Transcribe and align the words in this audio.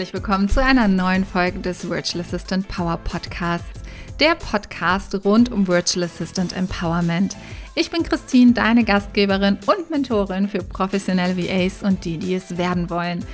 herzlich 0.00 0.14
willkommen 0.14 0.48
zu 0.48 0.64
einer 0.64 0.88
neuen 0.88 1.26
Folge 1.26 1.58
des 1.58 1.90
Virtual 1.90 2.24
Assistant 2.24 2.66
Power 2.68 2.96
Podcasts, 2.96 3.82
der 4.18 4.34
Podcast 4.34 5.26
rund 5.26 5.52
um 5.52 5.68
Virtual 5.68 6.06
Assistant 6.06 6.56
Empowerment. 6.56 7.36
Ich 7.74 7.90
bin 7.90 8.02
Christine, 8.02 8.52
deine 8.52 8.84
Gastgeberin 8.84 9.58
und 9.66 9.90
Mentorin 9.90 10.48
für 10.48 10.60
professionelle 10.60 11.36
VAs 11.36 11.82
und 11.82 12.06
die, 12.06 12.16
die 12.16 12.34
es 12.34 12.56
werden 12.56 12.88
wollen. 12.88 13.26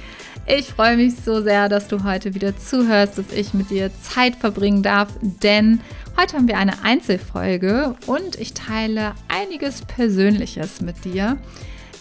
Ich 0.49 0.67
freue 0.67 0.97
mich 0.97 1.15
so 1.15 1.41
sehr, 1.41 1.69
dass 1.69 1.87
du 1.87 2.03
heute 2.03 2.35
wieder 2.35 2.59
zuhörst, 2.59 3.17
dass 3.17 3.31
ich 3.33 3.55
mit 3.55 3.71
dir 3.71 3.93
Zeit 4.03 4.35
verbringen 4.35 4.83
darf, 4.83 5.11
denn 5.21 5.81
heute 6.21 6.37
haben 6.37 6.49
wir 6.49 6.59
eine 6.59 6.83
Einzelfolge 6.83 7.95
und 8.07 8.41
ich 8.41 8.55
teile 8.55 9.15
einiges 9.29 9.83
Persönliches 9.83 10.81
mit 10.81 11.05
dir. 11.05 11.39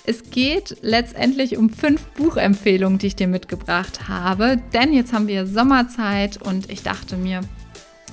Es 0.08 0.30
geht 0.30 0.78
letztendlich 0.82 1.58
um 1.58 1.70
fünf 1.70 2.02
Buchempfehlungen, 2.10 3.00
die 3.00 3.08
ich 3.08 3.16
dir 3.16 3.28
mitgebracht 3.28 4.08
habe, 4.08 4.62
denn 4.74 4.94
jetzt 4.94 5.14
haben 5.14 5.28
wir 5.28 5.48
Sommerzeit 5.48 6.40
und 6.42 6.70
ich 6.70 6.84
dachte 6.84 7.18
mir, 7.18 7.42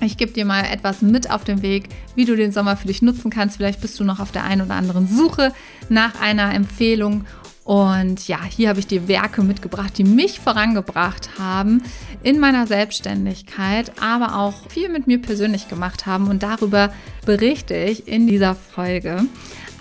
ich 0.01 0.17
gebe 0.17 0.33
dir 0.33 0.45
mal 0.45 0.65
etwas 0.65 1.03
mit 1.03 1.31
auf 1.31 1.45
den 1.45 1.63
Weg, 1.63 1.89
wie 2.15 2.25
du 2.25 2.35
den 2.35 2.51
Sommer 2.51 2.77
für 2.77 2.89
dich 2.89 3.03
nutzen 3.03 3.31
kannst. 3.31 3.59
Vielleicht 3.59 3.81
bist 3.81 4.01
du 4.01 4.05
noch 4.05 4.21
auf 4.21 4.33
der 4.33 4.45
einen 4.45 4.63
oder 4.63 4.75
anderen 4.75 5.07
Suche 5.07 5.53
nach 5.91 6.21
einer 6.21 6.55
Empfehlung. 6.55 7.25
Und 7.63 8.27
ja, 8.27 8.43
hier 8.43 8.71
habe 8.71 8.81
ich 8.81 8.89
dir 8.89 9.07
Werke 9.07 9.43
mitgebracht, 9.43 9.97
die 9.97 10.03
mich 10.03 10.41
vorangebracht 10.41 11.39
haben 11.39 11.85
in 12.25 12.41
meiner 12.41 12.67
Selbstständigkeit, 12.67 13.93
aber 14.01 14.39
auch 14.39 14.69
viel 14.69 14.89
mit 14.89 15.07
mir 15.07 15.23
persönlich 15.23 15.69
gemacht 15.69 16.07
haben. 16.07 16.27
Und 16.27 16.43
darüber 16.43 16.93
berichte 17.25 17.77
ich 17.77 18.09
in 18.09 18.27
dieser 18.27 18.57
Folge. 18.57 19.27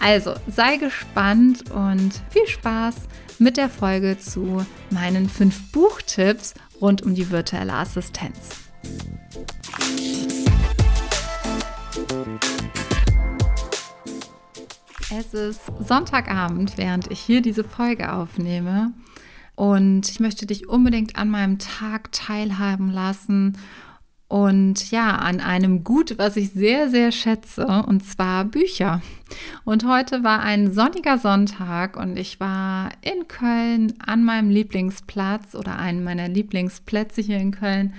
Also 0.02 0.34
sei 0.48 0.78
gespannt 0.78 1.70
und 1.70 2.12
viel 2.32 2.48
Spaß 2.48 2.96
mit 3.38 3.56
der 3.56 3.70
Folge 3.70 4.18
zu 4.18 4.66
meinen 4.90 5.30
fünf 5.30 5.72
Buchtipps 5.72 6.56
rund 6.82 7.04
um 7.04 7.14
die 7.14 7.30
virtuelle 7.30 7.74
Assistenz. 7.74 8.50
Es 15.16 15.36
ist 15.36 15.62
Sonntagabend, 15.88 16.80
während 16.80 17.12
ich 17.12 17.20
hier 17.20 17.44
diese 17.44 17.64
Folge 17.64 18.12
aufnehme. 18.12 18.94
Und 19.56 20.10
ich 20.10 20.20
möchte 20.20 20.48
dich 20.48 20.68
unbedingt 20.68 21.16
an 21.16 21.30
meinem 21.30 21.60
Tag 21.60 22.12
teilhaben 22.12 22.90
lassen 22.90 23.56
und 24.32 24.92
ja, 24.92 25.18
an 25.18 25.42
einem 25.42 25.84
Gut, 25.84 26.18
was 26.18 26.38
ich 26.38 26.52
sehr, 26.52 26.90
sehr 26.90 27.12
schätze, 27.12 27.66
und 27.66 28.06
zwar 28.06 28.46
Bücher. 28.46 29.02
Und 29.66 29.86
heute 29.86 30.24
war 30.24 30.40
ein 30.40 30.72
sonniger 30.72 31.18
Sonntag 31.18 31.98
und 31.98 32.16
ich 32.16 32.40
war 32.40 32.92
in 33.02 33.28
Köln 33.28 33.94
an 34.06 34.24
meinem 34.24 34.50
Lieblingsplatz 34.50 35.54
oder 35.54 35.78
einem 35.78 36.06
meiner 36.06 36.30
Lieblingsplätze 36.30 37.20
hier 37.20 37.40
in 37.40 37.52
Köln 37.52 37.94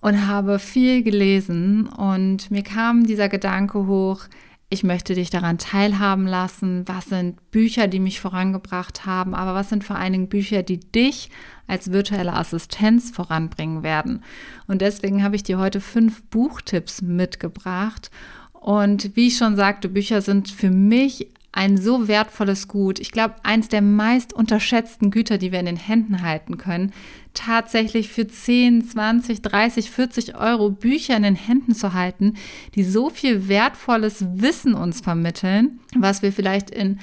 und 0.00 0.26
habe 0.26 0.58
viel 0.58 1.04
gelesen 1.04 1.86
und 1.86 2.50
mir 2.50 2.64
kam 2.64 3.06
dieser 3.06 3.28
Gedanke 3.28 3.86
hoch, 3.86 4.22
ich 4.72 4.84
möchte 4.84 5.14
dich 5.16 5.30
daran 5.30 5.58
teilhaben 5.58 6.28
lassen, 6.28 6.86
was 6.86 7.06
sind 7.06 7.50
Bücher, 7.50 7.88
die 7.88 7.98
mich 7.98 8.20
vorangebracht 8.20 9.04
haben, 9.04 9.34
aber 9.34 9.52
was 9.52 9.68
sind 9.68 9.82
vor 9.82 9.96
allen 9.96 10.12
Dingen 10.12 10.28
Bücher, 10.28 10.62
die 10.62 10.78
dich 10.78 11.28
als 11.66 11.90
virtuelle 11.90 12.34
Assistenz 12.34 13.10
voranbringen 13.10 13.82
werden. 13.82 14.22
Und 14.68 14.80
deswegen 14.80 15.24
habe 15.24 15.34
ich 15.34 15.42
dir 15.42 15.58
heute 15.58 15.80
fünf 15.80 16.22
Buchtipps 16.30 17.02
mitgebracht. 17.02 18.12
Und 18.52 19.16
wie 19.16 19.26
ich 19.26 19.38
schon 19.38 19.56
sagte, 19.56 19.88
Bücher 19.88 20.22
sind 20.22 20.48
für 20.48 20.70
mich 20.70 21.26
ein 21.52 21.76
so 21.76 22.06
wertvolles 22.06 22.68
Gut. 22.68 23.00
Ich 23.00 23.10
glaube, 23.10 23.34
eins 23.42 23.68
der 23.68 23.82
meist 23.82 24.32
unterschätzten 24.32 25.10
Güter, 25.10 25.36
die 25.36 25.50
wir 25.50 25.60
in 25.60 25.66
den 25.66 25.76
Händen 25.76 26.22
halten 26.22 26.58
können, 26.58 26.92
tatsächlich 27.34 28.08
für 28.08 28.26
10, 28.26 28.88
20, 28.88 29.42
30, 29.42 29.90
40 29.90 30.36
Euro 30.36 30.70
Bücher 30.70 31.16
in 31.16 31.24
den 31.24 31.34
Händen 31.34 31.74
zu 31.74 31.92
halten, 31.92 32.34
die 32.74 32.84
so 32.84 33.10
viel 33.10 33.48
wertvolles 33.48 34.24
Wissen 34.34 34.74
uns 34.74 35.00
vermitteln, 35.00 35.80
was 35.96 36.22
wir 36.22 36.32
vielleicht 36.32 36.70
in 36.70 37.00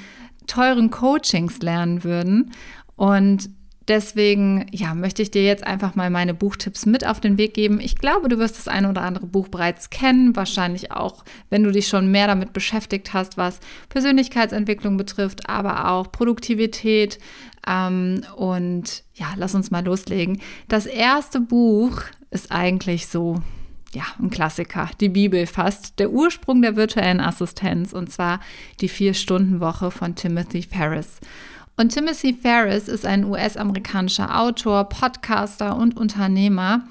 teuren 0.47 0.91
Coachings 0.91 1.59
lernen 1.61 2.03
würden. 2.03 2.51
Und 2.95 3.49
Deswegen, 3.87 4.65
ja, 4.71 4.93
möchte 4.93 5.21
ich 5.21 5.31
dir 5.31 5.45
jetzt 5.45 5.65
einfach 5.65 5.95
mal 5.95 6.09
meine 6.09 6.33
Buchtipps 6.33 6.85
mit 6.85 7.07
auf 7.07 7.21
den 7.21 7.37
Weg 7.37 7.53
geben. 7.53 7.79
Ich 7.79 7.95
glaube, 7.95 8.27
du 8.27 8.37
wirst 8.37 8.57
das 8.57 8.67
eine 8.67 8.89
oder 8.89 9.01
andere 9.01 9.27
Buch 9.27 9.47
bereits 9.47 9.89
kennen, 9.89 10.35
wahrscheinlich 10.35 10.91
auch, 10.91 11.23
wenn 11.49 11.63
du 11.63 11.71
dich 11.71 11.87
schon 11.87 12.11
mehr 12.11 12.27
damit 12.27 12.51
beschäftigt 12.51 13.13
hast, 13.13 13.37
was 13.37 13.61
Persönlichkeitsentwicklung 13.87 14.97
betrifft, 14.97 15.49
aber 15.49 15.89
auch 15.89 16.11
Produktivität. 16.11 17.17
Ähm, 17.65 18.25
und 18.35 19.03
ja, 19.13 19.27
lass 19.37 19.55
uns 19.55 19.71
mal 19.71 19.85
loslegen. 19.85 20.41
Das 20.67 20.85
erste 20.85 21.39
Buch 21.39 22.01
ist 22.29 22.51
eigentlich 22.51 23.07
so, 23.07 23.41
ja, 23.93 24.03
ein 24.19 24.29
Klassiker, 24.29 24.89
die 24.99 25.09
Bibel 25.09 25.47
fast, 25.47 25.97
der 25.99 26.11
Ursprung 26.11 26.61
der 26.61 26.75
virtuellen 26.75 27.21
Assistenz, 27.21 27.93
und 27.93 28.11
zwar 28.11 28.41
die 28.81 28.89
Vier-Stunden-Woche 28.89 29.91
von 29.91 30.15
Timothy 30.15 30.63
Ferris. 30.63 31.19
Und 31.79 31.89
Timothy 31.89 32.33
Ferris 32.33 32.87
ist 32.87 33.05
ein 33.05 33.23
US-amerikanischer 33.23 34.41
Autor, 34.41 34.89
Podcaster 34.89 35.77
und 35.77 35.95
Unternehmer. 35.95 36.87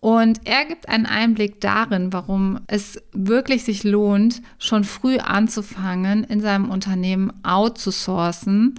Und 0.00 0.46
er 0.46 0.66
gibt 0.66 0.88
einen 0.88 1.06
Einblick 1.06 1.62
darin, 1.62 2.12
warum 2.12 2.60
es 2.66 3.02
wirklich 3.12 3.64
sich 3.64 3.84
lohnt, 3.84 4.42
schon 4.58 4.84
früh 4.84 5.16
anzufangen, 5.16 6.24
in 6.24 6.40
seinem 6.40 6.70
Unternehmen 6.70 7.32
outzusourcen 7.42 8.78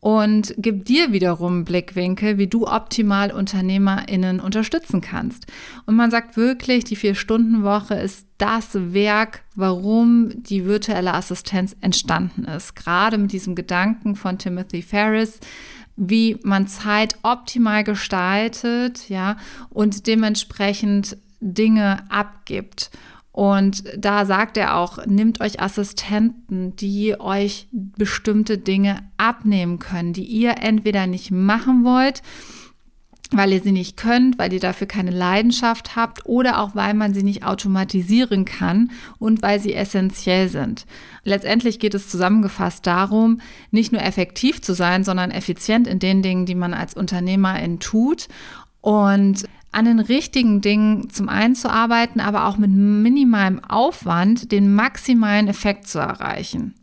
und 0.00 0.54
gibt 0.56 0.88
dir 0.88 1.12
wiederum 1.12 1.64
Blickwinkel, 1.64 2.38
wie 2.38 2.46
du 2.46 2.66
optimal 2.66 3.32
UnternehmerInnen 3.32 4.40
unterstützen 4.40 5.02
kannst. 5.02 5.46
Und 5.84 5.94
man 5.94 6.10
sagt 6.10 6.38
wirklich, 6.38 6.84
die 6.84 6.96
Vier-Stunden-Woche 6.96 7.94
ist 7.94 8.26
das 8.38 8.70
Werk, 8.94 9.42
warum 9.54 10.42
die 10.42 10.64
virtuelle 10.64 11.12
Assistenz 11.12 11.76
entstanden 11.82 12.44
ist. 12.44 12.74
Gerade 12.74 13.18
mit 13.18 13.32
diesem 13.32 13.54
Gedanken 13.54 14.16
von 14.16 14.38
Timothy 14.38 14.80
Ferris, 14.80 15.38
wie 15.96 16.38
man 16.42 16.66
Zeit 16.66 17.18
optimal 17.22 17.84
gestaltet, 17.84 19.10
ja, 19.10 19.36
und 19.68 20.06
dementsprechend 20.06 21.18
Dinge 21.40 22.04
abgibt. 22.08 22.90
Und 23.40 23.84
da 23.96 24.26
sagt 24.26 24.58
er 24.58 24.76
auch, 24.76 25.06
nehmt 25.06 25.40
euch 25.40 25.62
Assistenten, 25.62 26.76
die 26.76 27.18
euch 27.18 27.68
bestimmte 27.72 28.58
Dinge 28.58 28.98
abnehmen 29.16 29.78
können, 29.78 30.12
die 30.12 30.24
ihr 30.24 30.58
entweder 30.58 31.06
nicht 31.06 31.30
machen 31.30 31.82
wollt, 31.82 32.20
weil 33.30 33.54
ihr 33.54 33.62
sie 33.62 33.72
nicht 33.72 33.96
könnt, 33.96 34.38
weil 34.38 34.52
ihr 34.52 34.60
dafür 34.60 34.86
keine 34.86 35.10
Leidenschaft 35.10 35.96
habt 35.96 36.26
oder 36.26 36.60
auch 36.60 36.74
weil 36.74 36.92
man 36.92 37.14
sie 37.14 37.22
nicht 37.22 37.42
automatisieren 37.42 38.44
kann 38.44 38.90
und 39.18 39.40
weil 39.40 39.58
sie 39.58 39.72
essentiell 39.72 40.50
sind. 40.50 40.84
Letztendlich 41.24 41.78
geht 41.78 41.94
es 41.94 42.10
zusammengefasst 42.10 42.86
darum, 42.86 43.40
nicht 43.70 43.90
nur 43.90 44.02
effektiv 44.02 44.60
zu 44.60 44.74
sein, 44.74 45.02
sondern 45.02 45.30
effizient 45.30 45.86
in 45.86 45.98
den 45.98 46.20
Dingen, 46.20 46.44
die 46.44 46.54
man 46.54 46.74
als 46.74 46.92
Unternehmerin 46.92 47.80
tut. 47.80 48.28
Und 48.82 49.46
an 49.72 49.84
den 49.84 50.00
richtigen 50.00 50.60
Dingen 50.60 51.10
zum 51.10 51.28
einen 51.28 51.54
zu 51.54 51.70
arbeiten, 51.70 52.20
aber 52.20 52.46
auch 52.46 52.56
mit 52.56 52.70
minimalem 52.70 53.62
Aufwand 53.64 54.52
den 54.52 54.74
maximalen 54.74 55.48
Effekt 55.48 55.86
zu 55.86 55.98
erreichen. 55.98 56.74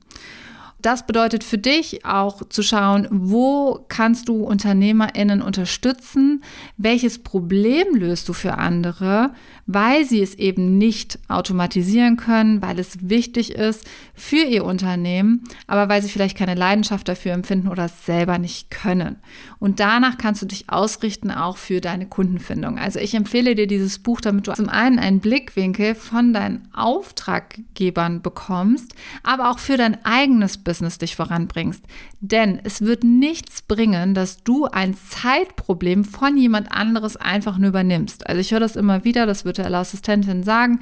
Das 0.80 1.08
bedeutet 1.08 1.44
für 1.44 1.58
dich 1.58 2.06
auch 2.06 2.44
zu 2.50 2.62
schauen, 2.62 3.08
wo 3.10 3.84
kannst 3.88 4.30
du 4.30 4.44
UnternehmerInnen 4.44 5.42
unterstützen? 5.42 6.44
Welches 6.78 7.20
Problem 7.20 7.96
löst 7.96 8.30
du 8.30 8.34
für 8.34 8.58
andere? 8.58 9.34
Weil 9.68 10.06
sie 10.06 10.22
es 10.22 10.34
eben 10.36 10.78
nicht 10.78 11.20
automatisieren 11.28 12.18
können, 12.18 12.62
weil 12.62 12.80
es 12.80 13.10
wichtig 13.10 13.52
ist 13.52 13.86
für 14.14 14.44
ihr 14.44 14.66
Unternehmen, 14.66 15.44
aber 15.68 15.90
weil 15.90 16.02
sie 16.02 16.10
vielleicht 16.10 16.38
keine 16.38 16.56
Leidenschaft 16.56 17.08
dafür 17.08 17.34
empfinden 17.34 17.68
oder 17.68 17.86
es 17.86 18.06
selber 18.06 18.40
nicht 18.40 18.72
können. 18.72 19.18
Und 19.60 19.80
danach 19.80 20.18
kannst 20.18 20.42
du 20.42 20.46
dich 20.46 20.70
ausrichten 20.70 21.32
auch 21.32 21.58
für 21.58 21.82
deine 21.82 22.06
Kundenfindung. 22.06 22.80
Also 22.80 23.00
ich 23.00 23.14
empfehle 23.14 23.56
dir 23.56 23.68
dieses 23.68 24.00
Buch, 24.00 24.22
damit 24.22 24.48
du 24.48 24.54
zum 24.54 24.70
einen 24.70 25.00
einen 25.00 25.20
Blickwinkel 25.20 25.96
von 25.96 26.34
deinen 26.34 26.68
Auftraggebern 26.74 28.22
bekommst, 28.22 28.94
aber 29.24 29.50
auch 29.52 29.60
für 29.60 29.78
dein 29.78 30.04
eigenes 30.06 30.58
Business 30.58 30.98
dich 30.98 31.16
voranbringst. 31.16 31.84
Denn 32.20 32.60
es 32.64 32.82
wird 32.82 33.04
nichts 33.04 33.62
bringen, 33.62 34.14
dass 34.14 34.44
du 34.44 34.66
ein 34.66 34.96
Zeitproblem 34.96 36.06
von 36.06 36.38
jemand 36.38 36.72
anderes 36.72 37.18
einfach 37.18 37.58
nur 37.58 37.70
übernimmst. 37.70 38.28
Also 38.28 38.42
ich 38.42 38.52
höre 38.52 38.60
das 38.60 38.76
immer 38.76 39.04
wieder, 39.04 39.26
das 39.26 39.46
virtuelle 39.58 39.78
Assistentin 39.78 40.44
sagen. 40.44 40.80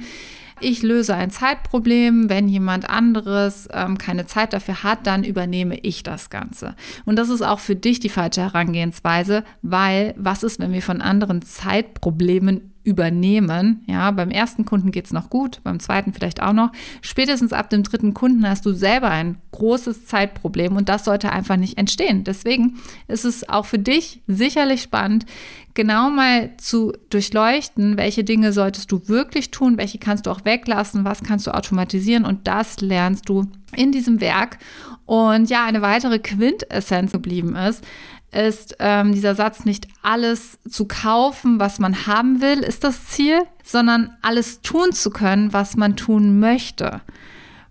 Ich 0.58 0.82
löse 0.82 1.14
ein 1.14 1.30
Zeitproblem. 1.30 2.30
Wenn 2.30 2.48
jemand 2.48 2.88
anderes 2.88 3.68
ähm, 3.72 3.98
keine 3.98 4.26
Zeit 4.26 4.52
dafür 4.54 4.82
hat, 4.82 5.06
dann 5.06 5.22
übernehme 5.22 5.78
ich 5.78 6.02
das 6.02 6.30
Ganze. 6.30 6.74
Und 7.04 7.16
das 7.16 7.28
ist 7.28 7.42
auch 7.42 7.58
für 7.58 7.76
dich 7.76 8.00
die 8.00 8.08
falsche 8.08 8.40
Herangehensweise, 8.40 9.44
weil 9.60 10.14
was 10.16 10.42
ist, 10.42 10.58
wenn 10.58 10.72
wir 10.72 10.82
von 10.82 11.02
anderen 11.02 11.42
Zeitproblemen 11.42 12.72
übernehmen. 12.86 13.82
Ja, 13.86 14.12
beim 14.12 14.30
ersten 14.30 14.64
Kunden 14.64 14.92
geht 14.92 15.06
es 15.06 15.12
noch 15.12 15.28
gut, 15.28 15.60
beim 15.64 15.80
zweiten 15.80 16.12
vielleicht 16.12 16.40
auch 16.40 16.52
noch. 16.52 16.70
Spätestens 17.02 17.52
ab 17.52 17.68
dem 17.68 17.82
dritten 17.82 18.14
Kunden 18.14 18.48
hast 18.48 18.64
du 18.64 18.72
selber 18.72 19.10
ein 19.10 19.38
großes 19.50 20.06
Zeitproblem 20.06 20.76
und 20.76 20.88
das 20.88 21.04
sollte 21.04 21.32
einfach 21.32 21.56
nicht 21.56 21.78
entstehen. 21.78 22.22
Deswegen 22.22 22.78
ist 23.08 23.24
es 23.24 23.48
auch 23.48 23.66
für 23.66 23.80
dich 23.80 24.22
sicherlich 24.28 24.82
spannend, 24.82 25.26
genau 25.74 26.10
mal 26.10 26.56
zu 26.58 26.92
durchleuchten, 27.10 27.96
welche 27.96 28.22
Dinge 28.22 28.52
solltest 28.52 28.92
du 28.92 29.08
wirklich 29.08 29.50
tun, 29.50 29.78
welche 29.78 29.98
kannst 29.98 30.26
du 30.26 30.30
auch 30.30 30.44
weglassen, 30.44 31.04
was 31.04 31.24
kannst 31.24 31.48
du 31.48 31.54
automatisieren 31.54 32.24
und 32.24 32.46
das 32.46 32.80
lernst 32.80 33.28
du 33.28 33.46
in 33.74 33.90
diesem 33.90 34.20
Werk. 34.20 34.58
Und 35.06 35.48
ja, 35.50 35.64
eine 35.64 35.82
weitere 35.82 36.18
Quintessenz 36.18 37.12
geblieben 37.12 37.54
ist, 37.56 37.84
ist 38.32 38.76
ähm, 38.80 39.12
dieser 39.12 39.34
Satz, 39.34 39.64
nicht 39.64 39.86
alles 40.02 40.58
zu 40.68 40.86
kaufen, 40.86 41.58
was 41.60 41.78
man 41.78 42.06
haben 42.06 42.40
will, 42.40 42.58
ist 42.58 42.84
das 42.84 43.06
Ziel, 43.06 43.40
sondern 43.64 44.16
alles 44.20 44.60
tun 44.60 44.92
zu 44.92 45.10
können, 45.10 45.52
was 45.52 45.76
man 45.76 45.96
tun 45.96 46.38
möchte. 46.40 47.00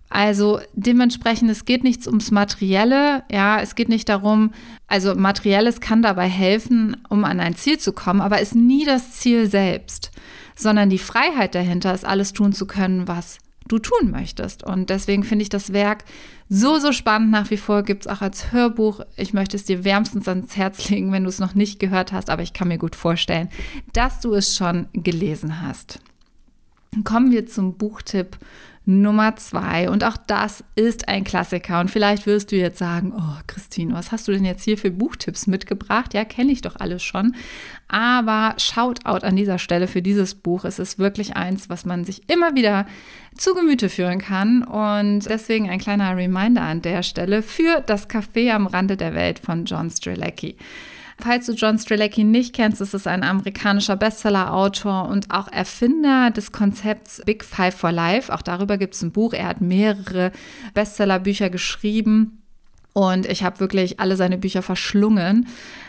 Also 0.08 0.60
dementsprechend, 0.72 1.50
es 1.50 1.64
geht 1.64 1.84
nichts 1.84 2.06
ums 2.06 2.30
Materielle, 2.30 3.24
ja, 3.30 3.60
es 3.60 3.74
geht 3.74 3.88
nicht 3.88 4.08
darum, 4.08 4.52
also 4.86 5.14
Materielles 5.14 5.80
kann 5.80 6.00
dabei 6.00 6.28
helfen, 6.28 6.96
um 7.08 7.24
an 7.24 7.40
ein 7.40 7.56
Ziel 7.56 7.78
zu 7.78 7.92
kommen, 7.92 8.20
aber 8.20 8.40
ist 8.40 8.54
nie 8.54 8.84
das 8.84 9.12
Ziel 9.12 9.48
selbst, 9.48 10.12
sondern 10.54 10.90
die 10.90 10.98
Freiheit 10.98 11.54
dahinter 11.54 11.92
ist, 11.92 12.04
alles 12.04 12.32
tun 12.32 12.52
zu 12.52 12.66
können, 12.66 13.08
was 13.08 13.38
du 13.68 13.78
tun 13.78 14.10
möchtest. 14.10 14.62
Und 14.64 14.90
deswegen 14.90 15.24
finde 15.24 15.42
ich 15.42 15.48
das 15.48 15.72
Werk 15.72 16.04
so, 16.48 16.78
so 16.78 16.92
spannend 16.92 17.30
nach 17.30 17.50
wie 17.50 17.56
vor. 17.56 17.82
Gibt 17.82 18.06
es 18.06 18.12
auch 18.12 18.20
als 18.20 18.52
Hörbuch. 18.52 19.00
Ich 19.16 19.32
möchte 19.32 19.56
es 19.56 19.64
dir 19.64 19.84
wärmstens 19.84 20.28
ans 20.28 20.56
Herz 20.56 20.88
legen, 20.88 21.12
wenn 21.12 21.24
du 21.24 21.28
es 21.28 21.40
noch 21.40 21.54
nicht 21.54 21.78
gehört 21.78 22.12
hast, 22.12 22.30
aber 22.30 22.42
ich 22.42 22.52
kann 22.52 22.68
mir 22.68 22.78
gut 22.78 22.96
vorstellen, 22.96 23.48
dass 23.92 24.20
du 24.20 24.34
es 24.34 24.56
schon 24.56 24.86
gelesen 24.92 25.62
hast. 25.62 26.00
Kommen 27.04 27.30
wir 27.30 27.46
zum 27.46 27.74
Buchtipp 27.74 28.38
Nummer 28.88 29.34
zwei. 29.34 29.90
Und 29.90 30.04
auch 30.04 30.16
das 30.16 30.62
ist 30.76 31.08
ein 31.08 31.24
Klassiker. 31.24 31.80
Und 31.80 31.90
vielleicht 31.90 32.24
wirst 32.24 32.52
du 32.52 32.56
jetzt 32.56 32.78
sagen, 32.78 33.12
oh 33.16 33.40
Christine, 33.48 33.92
was 33.92 34.12
hast 34.12 34.28
du 34.28 34.32
denn 34.32 34.44
jetzt 34.44 34.62
hier 34.62 34.78
für 34.78 34.92
Buchtipps 34.92 35.48
mitgebracht? 35.48 36.14
Ja, 36.14 36.24
kenne 36.24 36.52
ich 36.52 36.62
doch 36.62 36.76
alles 36.76 37.02
schon. 37.02 37.34
Aber 37.88 38.54
Shoutout 38.58 39.26
an 39.26 39.34
dieser 39.34 39.58
Stelle 39.58 39.88
für 39.88 40.02
dieses 40.02 40.36
Buch. 40.36 40.64
Es 40.64 40.78
ist 40.78 41.00
wirklich 41.00 41.36
eins, 41.36 41.68
was 41.68 41.84
man 41.84 42.04
sich 42.04 42.30
immer 42.30 42.54
wieder 42.54 42.86
zu 43.36 43.54
Gemüte 43.54 43.88
führen 43.88 44.20
kann. 44.20 44.62
Und 44.62 45.28
deswegen 45.28 45.68
ein 45.68 45.80
kleiner 45.80 46.16
Reminder 46.16 46.62
an 46.62 46.80
der 46.80 47.02
Stelle 47.02 47.42
für 47.42 47.82
das 47.84 48.08
Café 48.08 48.52
am 48.52 48.68
Rande 48.68 48.96
der 48.96 49.14
Welt 49.14 49.40
von 49.40 49.64
John 49.64 49.90
Strelacki. 49.90 50.56
Falls 51.18 51.46
du 51.46 51.52
John 51.52 51.78
Strelacki 51.78 52.24
nicht 52.24 52.54
kennst, 52.54 52.80
ist 52.80 52.92
es 52.92 53.06
ein 53.06 53.22
amerikanischer 53.22 53.96
Bestseller-Autor 53.96 55.08
und 55.08 55.30
auch 55.30 55.48
Erfinder 55.50 56.30
des 56.30 56.52
Konzepts 56.52 57.22
Big 57.24 57.42
Five 57.42 57.74
for 57.74 57.90
Life. 57.90 58.32
Auch 58.32 58.42
darüber 58.42 58.76
gibt 58.76 58.94
es 58.94 59.02
ein 59.02 59.12
Buch. 59.12 59.32
Er 59.32 59.46
hat 59.46 59.60
mehrere 59.60 60.30
Bestseller-Bücher 60.74 61.48
geschrieben. 61.48 62.42
Und 62.92 63.26
ich 63.26 63.44
habe 63.44 63.60
wirklich 63.60 64.00
alle 64.00 64.16
seine 64.16 64.38
Bücher 64.38 64.62
verschlungen, 64.62 65.48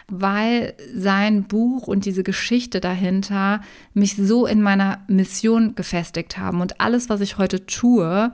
weil 0.09 0.73
sein 0.93 1.43
Buch 1.43 1.87
und 1.87 2.03
diese 2.03 2.23
Geschichte 2.23 2.81
dahinter 2.81 3.61
mich 3.93 4.17
so 4.17 4.45
in 4.45 4.61
meiner 4.61 4.99
Mission 5.07 5.75
gefestigt 5.75 6.37
haben. 6.37 6.59
Und 6.59 6.81
alles, 6.81 7.09
was 7.09 7.21
ich 7.21 7.37
heute 7.37 7.65
tue, 7.65 8.33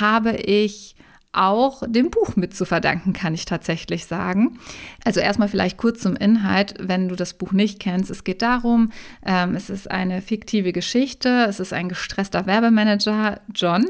habe 0.00 0.32
ich 0.32 0.96
auch 1.34 1.82
dem 1.86 2.10
Buch 2.10 2.36
mit 2.36 2.54
zu 2.56 2.64
verdanken, 2.64 3.12
kann 3.12 3.34
ich 3.34 3.44
tatsächlich 3.44 4.06
sagen. 4.06 4.58
Also 5.04 5.20
erstmal 5.20 5.48
vielleicht 5.48 5.76
kurz 5.76 6.00
zum 6.00 6.16
Inhalt, 6.16 6.74
wenn 6.78 7.08
du 7.08 7.16
das 7.16 7.34
Buch 7.34 7.52
nicht 7.52 7.80
kennst. 7.80 8.10
Es 8.10 8.24
geht 8.24 8.42
darum, 8.42 8.90
ähm, 9.24 9.54
es 9.54 9.70
ist 9.70 9.90
eine 9.90 10.22
fiktive 10.22 10.72
Geschichte, 10.72 11.46
es 11.48 11.60
ist 11.60 11.72
ein 11.72 11.88
gestresster 11.88 12.46
Werbemanager, 12.46 13.40
John, 13.54 13.86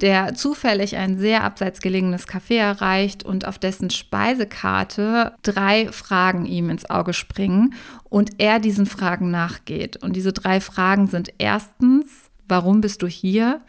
der 0.00 0.34
zufällig 0.34 0.96
ein 0.96 1.18
sehr 1.18 1.44
abseits 1.44 1.80
gelegenes 1.80 2.26
Café 2.26 2.56
erreicht 2.56 3.24
und 3.24 3.46
auf 3.46 3.58
dessen 3.58 3.90
Speisekarte 3.90 5.34
drei 5.42 5.90
Fragen 5.92 6.44
ihm 6.46 6.70
ins 6.70 6.88
Auge 6.88 7.12
springen 7.12 7.74
und 8.08 8.32
er 8.38 8.58
diesen 8.58 8.86
Fragen 8.86 9.30
nachgeht. 9.30 9.96
Und 9.96 10.16
diese 10.16 10.32
drei 10.32 10.60
Fragen 10.60 11.06
sind 11.06 11.32
erstens, 11.38 12.30
warum 12.48 12.80
bist 12.80 13.02
du 13.02 13.06
hier? 13.06 13.60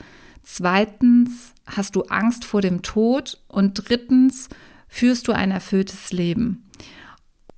Zweitens, 0.44 1.54
hast 1.76 1.96
du 1.96 2.04
Angst 2.04 2.46
vor 2.46 2.62
dem 2.62 2.82
Tod? 2.82 3.40
Und 3.48 3.90
drittens, 3.90 4.50
führst 4.88 5.28
du 5.28 5.32
ein 5.32 5.52
erfülltes 5.52 6.12
Leben? 6.12 6.66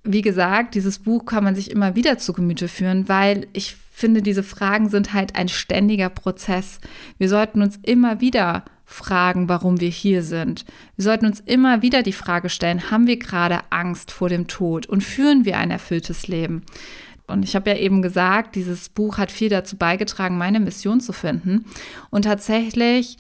Wie 0.04 0.22
gesagt, 0.22 0.75
dieses 0.75 1.00
Buch 1.00 1.25
kann 1.25 1.44
man 1.44 1.56
sich 1.56 1.72
immer 1.72 1.96
wieder 1.96 2.18
zu 2.18 2.34
Gemüte 2.34 2.68
führen, 2.68 3.08
weil 3.08 3.48
ich 3.54 3.75
finde, 3.92 4.22
diese 4.22 4.44
Fragen 4.44 4.90
sind 4.90 5.13
halt 5.13 5.36
ein 5.36 5.48
ständiger 5.48 6.10
Prozess. 6.10 6.80
Wir 7.19 7.30
sollten 7.30 7.62
uns 7.62 7.80
immer 7.84 8.19
wieder 8.19 8.66
fragen, 8.86 9.48
warum 9.48 9.80
wir 9.80 9.90
hier 9.90 10.24
sind. 10.24 10.66
Wir 10.96 11.04
sollten 11.04 11.28
uns 11.28 11.40
immer 11.40 11.81
wieder 11.81 12.04
die 12.04 12.12
Frage 12.12 12.50
stellen, 12.50 12.92
haben 12.92 13.07
wir 13.07 13.18
gerade 13.18 13.60
Angst 13.69 14.12
vor 14.12 14.28
dem 14.28 14.48
Tod 14.48 14.88
und 14.88 15.04
führen 15.04 15.46
wir 15.46 15.57
ein 15.57 15.72
erfülltes 15.72 16.28
Leben? 16.28 16.64
Und 17.28 17.44
ich 17.44 17.56
habe 17.56 17.69
ja 17.69 17.78
eben 17.78 18.02
gesagt, 18.02 18.56
dieses 18.56 18.90
Buch 18.90 19.18
hat 19.18 19.31
viel 19.31 19.50
dazu 19.50 19.78
beigetragen, 19.78 20.38
meine 20.38 20.60
Mission 20.60 21.00
zu 21.00 21.14
finden. 21.14 21.66
Und 22.10 22.24
tatsächlich 22.24 23.18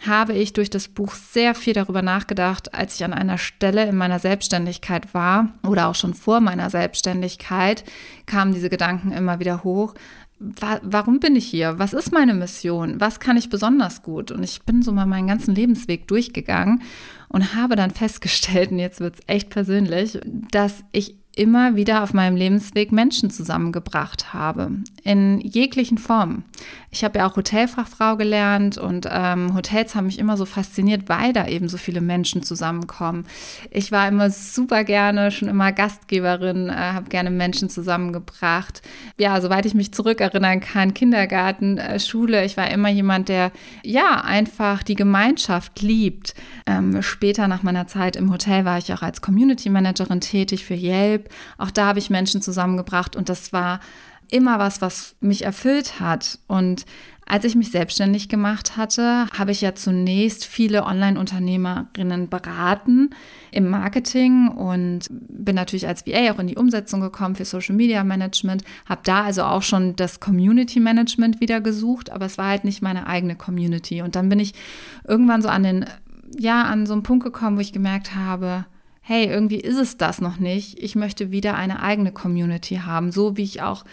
habe 0.00 0.34
ich 0.34 0.52
durch 0.52 0.70
das 0.70 0.88
Buch 0.88 1.14
sehr 1.14 1.54
viel 1.54 1.72
darüber 1.72 2.02
nachgedacht, 2.02 2.74
als 2.74 2.96
ich 2.96 3.04
an 3.04 3.14
einer 3.14 3.38
Stelle 3.38 3.86
in 3.86 3.96
meiner 3.96 4.18
Selbstständigkeit 4.18 5.14
war 5.14 5.54
oder 5.66 5.88
auch 5.88 5.94
schon 5.94 6.14
vor 6.14 6.40
meiner 6.40 6.68
Selbstständigkeit, 6.68 7.84
kamen 8.26 8.52
diese 8.52 8.68
Gedanken 8.68 9.12
immer 9.12 9.40
wieder 9.40 9.64
hoch. 9.64 9.94
Warum 10.38 11.20
bin 11.20 11.36
ich 11.36 11.46
hier? 11.46 11.78
Was 11.78 11.94
ist 11.94 12.12
meine 12.12 12.34
Mission? 12.34 13.00
Was 13.00 13.20
kann 13.20 13.36
ich 13.36 13.48
besonders 13.48 14.02
gut? 14.02 14.30
Und 14.30 14.42
ich 14.42 14.62
bin 14.62 14.82
so 14.82 14.92
mal 14.92 15.06
meinen 15.06 15.28
ganzen 15.28 15.54
Lebensweg 15.54 16.06
durchgegangen 16.08 16.82
und 17.28 17.54
habe 17.54 17.76
dann 17.76 17.90
festgestellt, 17.90 18.72
und 18.72 18.78
jetzt 18.78 19.00
wird 19.00 19.14
es 19.14 19.20
echt 19.26 19.48
persönlich, 19.48 20.18
dass 20.50 20.84
ich 20.92 21.16
immer 21.36 21.76
wieder 21.76 22.02
auf 22.02 22.12
meinem 22.12 22.36
Lebensweg 22.36 22.92
Menschen 22.92 23.30
zusammengebracht 23.30 24.32
habe, 24.32 24.70
in 25.02 25.40
jeglichen 25.40 25.98
Formen. 25.98 26.44
Ich 26.94 27.04
habe 27.04 27.18
ja 27.18 27.28
auch 27.28 27.36
Hotelfachfrau 27.36 28.16
gelernt 28.16 28.78
und 28.78 29.06
ähm, 29.10 29.54
Hotels 29.54 29.94
haben 29.94 30.06
mich 30.06 30.18
immer 30.18 30.36
so 30.36 30.46
fasziniert, 30.46 31.08
weil 31.08 31.32
da 31.32 31.46
eben 31.46 31.68
so 31.68 31.76
viele 31.76 32.00
Menschen 32.00 32.42
zusammenkommen. 32.42 33.26
Ich 33.70 33.92
war 33.92 34.08
immer 34.08 34.30
super 34.30 34.84
gerne, 34.84 35.30
schon 35.30 35.48
immer 35.48 35.72
Gastgeberin, 35.72 36.70
äh, 36.70 36.72
habe 36.72 37.10
gerne 37.10 37.30
Menschen 37.30 37.68
zusammengebracht. 37.68 38.80
Ja, 39.18 39.40
soweit 39.40 39.66
ich 39.66 39.74
mich 39.74 39.92
zurückerinnern 39.92 40.60
kann, 40.60 40.94
Kindergarten, 40.94 41.78
äh, 41.78 42.00
Schule, 42.00 42.44
ich 42.44 42.56
war 42.56 42.70
immer 42.70 42.88
jemand, 42.88 43.28
der 43.28 43.52
ja 43.82 44.22
einfach 44.24 44.82
die 44.82 44.94
Gemeinschaft 44.94 45.82
liebt. 45.82 46.34
Ähm, 46.66 47.02
später 47.02 47.48
nach 47.48 47.62
meiner 47.62 47.86
Zeit 47.86 48.16
im 48.16 48.32
Hotel 48.32 48.64
war 48.64 48.78
ich 48.78 48.92
auch 48.92 49.02
als 49.02 49.20
Community 49.20 49.68
Managerin 49.68 50.20
tätig 50.20 50.64
für 50.64 50.74
Yelp 50.74 51.28
auch 51.58 51.70
da 51.70 51.86
habe 51.86 51.98
ich 51.98 52.10
Menschen 52.10 52.42
zusammengebracht 52.42 53.16
und 53.16 53.28
das 53.28 53.52
war 53.52 53.80
immer 54.30 54.58
was, 54.58 54.80
was 54.80 55.16
mich 55.20 55.44
erfüllt 55.44 56.00
hat. 56.00 56.38
Und 56.46 56.84
als 57.26 57.44
ich 57.44 57.54
mich 57.54 57.70
selbstständig 57.70 58.28
gemacht 58.28 58.76
hatte, 58.76 59.26
habe 59.36 59.50
ich 59.50 59.62
ja 59.62 59.74
zunächst 59.74 60.44
viele 60.44 60.84
Online-Unternehmerinnen 60.84 62.28
beraten 62.28 63.10
im 63.50 63.70
Marketing 63.70 64.48
und 64.48 65.06
bin 65.10 65.54
natürlich 65.54 65.88
als 65.88 66.06
VA 66.06 66.32
auch 66.32 66.38
in 66.38 66.48
die 66.48 66.56
Umsetzung 66.56 67.00
gekommen 67.00 67.34
für 67.34 67.46
Social 67.46 67.74
Media 67.74 68.04
Management, 68.04 68.62
habe 68.86 69.00
da 69.04 69.24
also 69.24 69.44
auch 69.44 69.62
schon 69.62 69.96
das 69.96 70.20
Community 70.20 70.80
Management 70.80 71.40
wieder 71.40 71.62
gesucht, 71.62 72.10
aber 72.10 72.26
es 72.26 72.36
war 72.36 72.48
halt 72.48 72.64
nicht 72.64 72.82
meine 72.82 73.06
eigene 73.06 73.36
Community. 73.36 74.02
Und 74.02 74.16
dann 74.16 74.28
bin 74.28 74.38
ich 74.38 74.52
irgendwann 75.08 75.40
so 75.40 75.48
an 75.48 75.62
den, 75.62 75.86
ja, 76.38 76.64
an 76.64 76.86
so 76.86 76.92
einen 76.92 77.04
Punkt 77.04 77.24
gekommen, 77.24 77.56
wo 77.56 77.60
ich 77.60 77.72
gemerkt 77.72 78.14
habe, 78.14 78.66
hey, 79.06 79.26
irgendwie 79.26 79.60
ist 79.60 79.76
es 79.76 79.98
das 79.98 80.22
noch 80.22 80.38
nicht. 80.38 80.82
Ich 80.82 80.96
möchte 80.96 81.30
wieder 81.30 81.56
eine 81.56 81.82
eigene 81.82 82.10
Community 82.10 82.76
haben, 82.76 83.12
so 83.12 83.36
wie 83.36 83.42
ich 83.42 83.60
auch 83.60 83.84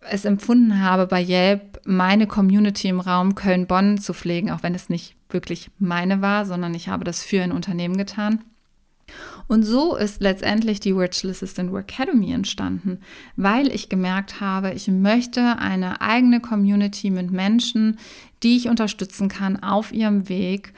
es 0.00 0.24
empfunden 0.24 0.80
habe, 0.80 1.06
bei 1.06 1.22
Yelp 1.22 1.80
meine 1.84 2.26
Community 2.26 2.88
im 2.88 2.98
Raum 2.98 3.34
Köln-Bonn 3.34 3.98
zu 3.98 4.14
pflegen, 4.14 4.50
auch 4.50 4.62
wenn 4.62 4.74
es 4.74 4.88
nicht 4.88 5.14
wirklich 5.28 5.70
meine 5.78 6.22
war, 6.22 6.46
sondern 6.46 6.74
ich 6.74 6.88
habe 6.88 7.04
das 7.04 7.22
für 7.22 7.42
ein 7.42 7.52
Unternehmen 7.52 7.98
getan. 7.98 8.42
Und 9.48 9.64
so 9.64 9.96
ist 9.96 10.22
letztendlich 10.22 10.80
die 10.80 10.96
Virtual 10.96 11.30
Assistant 11.30 11.70
Work 11.70 11.92
Academy 11.92 12.32
entstanden, 12.32 13.00
weil 13.36 13.68
ich 13.68 13.90
gemerkt 13.90 14.40
habe, 14.40 14.72
ich 14.72 14.88
möchte 14.88 15.58
eine 15.58 16.00
eigene 16.00 16.40
Community 16.40 17.10
mit 17.10 17.30
Menschen, 17.30 17.98
die 18.42 18.56
ich 18.56 18.70
unterstützen 18.70 19.28
kann 19.28 19.62
auf 19.62 19.92
ihrem 19.92 20.30
Weg 20.30 20.72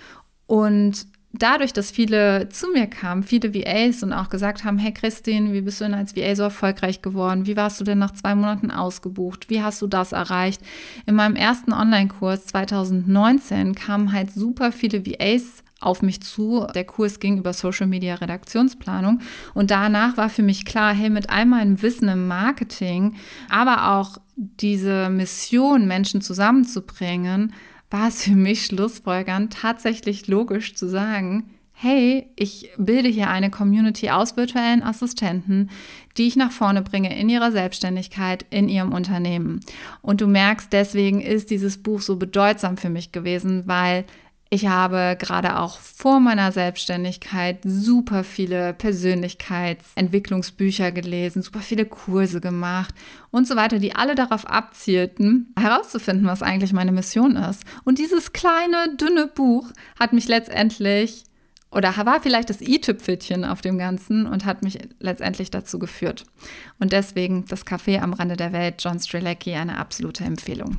und 0.46 1.06
dadurch, 1.38 1.72
dass 1.72 1.90
viele 1.90 2.48
zu 2.48 2.68
mir 2.68 2.86
kamen, 2.86 3.22
viele 3.22 3.54
VAs 3.54 4.02
und 4.02 4.12
auch 4.12 4.28
gesagt 4.28 4.64
haben, 4.64 4.78
hey 4.78 4.92
Christine, 4.92 5.52
wie 5.52 5.60
bist 5.60 5.80
du 5.80 5.84
denn 5.84 5.94
als 5.94 6.16
VA 6.16 6.34
so 6.36 6.44
erfolgreich 6.44 7.02
geworden? 7.02 7.46
Wie 7.46 7.56
warst 7.56 7.80
du 7.80 7.84
denn 7.84 7.98
nach 7.98 8.12
zwei 8.12 8.34
Monaten 8.34 8.70
ausgebucht? 8.70 9.50
Wie 9.50 9.62
hast 9.62 9.82
du 9.82 9.86
das 9.86 10.12
erreicht? 10.12 10.62
In 11.06 11.14
meinem 11.14 11.36
ersten 11.36 11.72
Online-Kurs 11.72 12.46
2019 12.46 13.74
kamen 13.74 14.12
halt 14.12 14.32
super 14.32 14.72
viele 14.72 15.04
VAs 15.04 15.64
auf 15.80 16.02
mich 16.02 16.22
zu. 16.22 16.66
Der 16.74 16.84
Kurs 16.84 17.20
ging 17.20 17.38
über 17.38 17.52
Social 17.52 17.86
Media 17.86 18.14
Redaktionsplanung 18.14 19.20
und 19.52 19.70
danach 19.70 20.16
war 20.16 20.30
für 20.30 20.42
mich 20.42 20.64
klar, 20.64 20.94
hey, 20.94 21.10
mit 21.10 21.30
all 21.30 21.46
meinem 21.46 21.82
Wissen 21.82 22.08
im 22.08 22.26
Marketing, 22.26 23.16
aber 23.50 23.92
auch 23.92 24.18
diese 24.36 25.10
Mission, 25.10 25.86
Menschen 25.86 26.20
zusammenzubringen, 26.20 27.52
war 27.90 28.08
es 28.08 28.24
für 28.24 28.34
mich 28.34 28.66
schlussfolgernd 28.66 29.52
tatsächlich 29.52 30.26
logisch 30.26 30.74
zu 30.74 30.88
sagen, 30.88 31.50
hey, 31.76 32.28
ich 32.36 32.70
bilde 32.78 33.08
hier 33.08 33.28
eine 33.28 33.50
Community 33.50 34.08
aus 34.10 34.36
virtuellen 34.36 34.82
Assistenten, 34.82 35.70
die 36.16 36.28
ich 36.28 36.36
nach 36.36 36.52
vorne 36.52 36.82
bringe 36.82 37.18
in 37.18 37.28
ihrer 37.28 37.50
Selbstständigkeit, 37.50 38.46
in 38.50 38.68
ihrem 38.68 38.92
Unternehmen. 38.92 39.60
Und 40.00 40.20
du 40.20 40.28
merkst, 40.28 40.72
deswegen 40.72 41.20
ist 41.20 41.50
dieses 41.50 41.82
Buch 41.82 42.00
so 42.00 42.16
bedeutsam 42.16 42.76
für 42.76 42.90
mich 42.90 43.10
gewesen, 43.10 43.64
weil 43.66 44.04
ich 44.54 44.66
habe 44.68 45.16
gerade 45.18 45.58
auch 45.58 45.80
vor 45.80 46.20
meiner 46.20 46.52
Selbstständigkeit 46.52 47.58
super 47.64 48.22
viele 48.22 48.72
Persönlichkeitsentwicklungsbücher 48.72 50.92
gelesen, 50.92 51.42
super 51.42 51.58
viele 51.58 51.86
Kurse 51.86 52.40
gemacht 52.40 52.94
und 53.32 53.48
so 53.48 53.56
weiter, 53.56 53.80
die 53.80 53.96
alle 53.96 54.14
darauf 54.14 54.46
abzielten, 54.46 55.52
herauszufinden, 55.58 56.28
was 56.28 56.42
eigentlich 56.42 56.72
meine 56.72 56.92
Mission 56.92 57.34
ist. 57.34 57.64
Und 57.82 57.98
dieses 57.98 58.32
kleine, 58.32 58.94
dünne 58.96 59.26
Buch 59.26 59.72
hat 59.98 60.12
mich 60.12 60.28
letztendlich 60.28 61.24
oder 61.72 61.96
war 62.06 62.22
vielleicht 62.22 62.48
das 62.48 62.60
i-Tüpfelchen 62.60 63.44
auf 63.44 63.60
dem 63.60 63.76
Ganzen 63.76 64.26
und 64.26 64.44
hat 64.44 64.62
mich 64.62 64.78
letztendlich 65.00 65.50
dazu 65.50 65.80
geführt. 65.80 66.26
Und 66.78 66.92
deswegen 66.92 67.44
das 67.46 67.66
Café 67.66 67.98
am 67.98 68.12
Rande 68.12 68.36
der 68.36 68.52
Welt, 68.52 68.76
John 68.78 69.00
Strelecki, 69.00 69.54
eine 69.54 69.78
absolute 69.78 70.22
Empfehlung. 70.22 70.78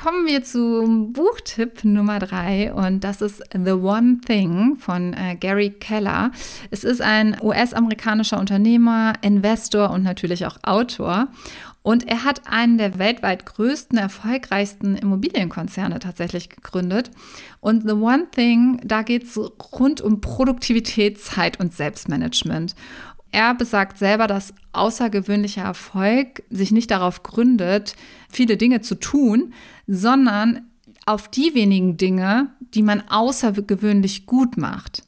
Kommen 0.00 0.28
wir 0.28 0.44
zum 0.44 1.12
Buchtipp 1.12 1.82
Nummer 1.82 2.20
drei 2.20 2.72
und 2.72 3.02
das 3.02 3.20
ist 3.20 3.42
The 3.52 3.72
One 3.72 4.20
Thing 4.24 4.76
von 4.78 5.12
äh, 5.12 5.34
Gary 5.34 5.70
Keller. 5.70 6.30
Es 6.70 6.84
ist 6.84 7.02
ein 7.02 7.36
US-amerikanischer 7.42 8.38
Unternehmer, 8.38 9.14
Investor 9.22 9.90
und 9.90 10.04
natürlich 10.04 10.46
auch 10.46 10.58
Autor. 10.62 11.26
Und 11.82 12.06
er 12.06 12.22
hat 12.22 12.42
einen 12.46 12.78
der 12.78 13.00
weltweit 13.00 13.44
größten, 13.44 13.98
erfolgreichsten 13.98 14.94
Immobilienkonzerne 14.94 15.98
tatsächlich 15.98 16.48
gegründet. 16.48 17.10
Und 17.58 17.82
The 17.82 17.94
One 17.94 18.28
Thing, 18.30 18.80
da 18.84 19.02
geht 19.02 19.24
es 19.24 19.36
rund 19.36 20.00
um 20.00 20.20
Produktivität, 20.20 21.20
Zeit 21.20 21.58
und 21.58 21.74
Selbstmanagement. 21.74 22.76
Er 23.32 23.52
besagt 23.54 23.98
selber, 23.98 24.28
dass 24.28 24.54
außergewöhnlicher 24.72 25.62
Erfolg 25.62 26.44
sich 26.50 26.70
nicht 26.70 26.90
darauf 26.92 27.24
gründet, 27.24 27.96
viele 28.28 28.56
Dinge 28.56 28.80
zu 28.80 28.94
tun, 28.94 29.52
sondern 29.86 30.68
auf 31.06 31.28
die 31.28 31.54
wenigen 31.54 31.96
Dinge, 31.96 32.50
die 32.74 32.82
man 32.82 33.02
außergewöhnlich 33.08 34.26
gut 34.26 34.56
macht. 34.56 35.04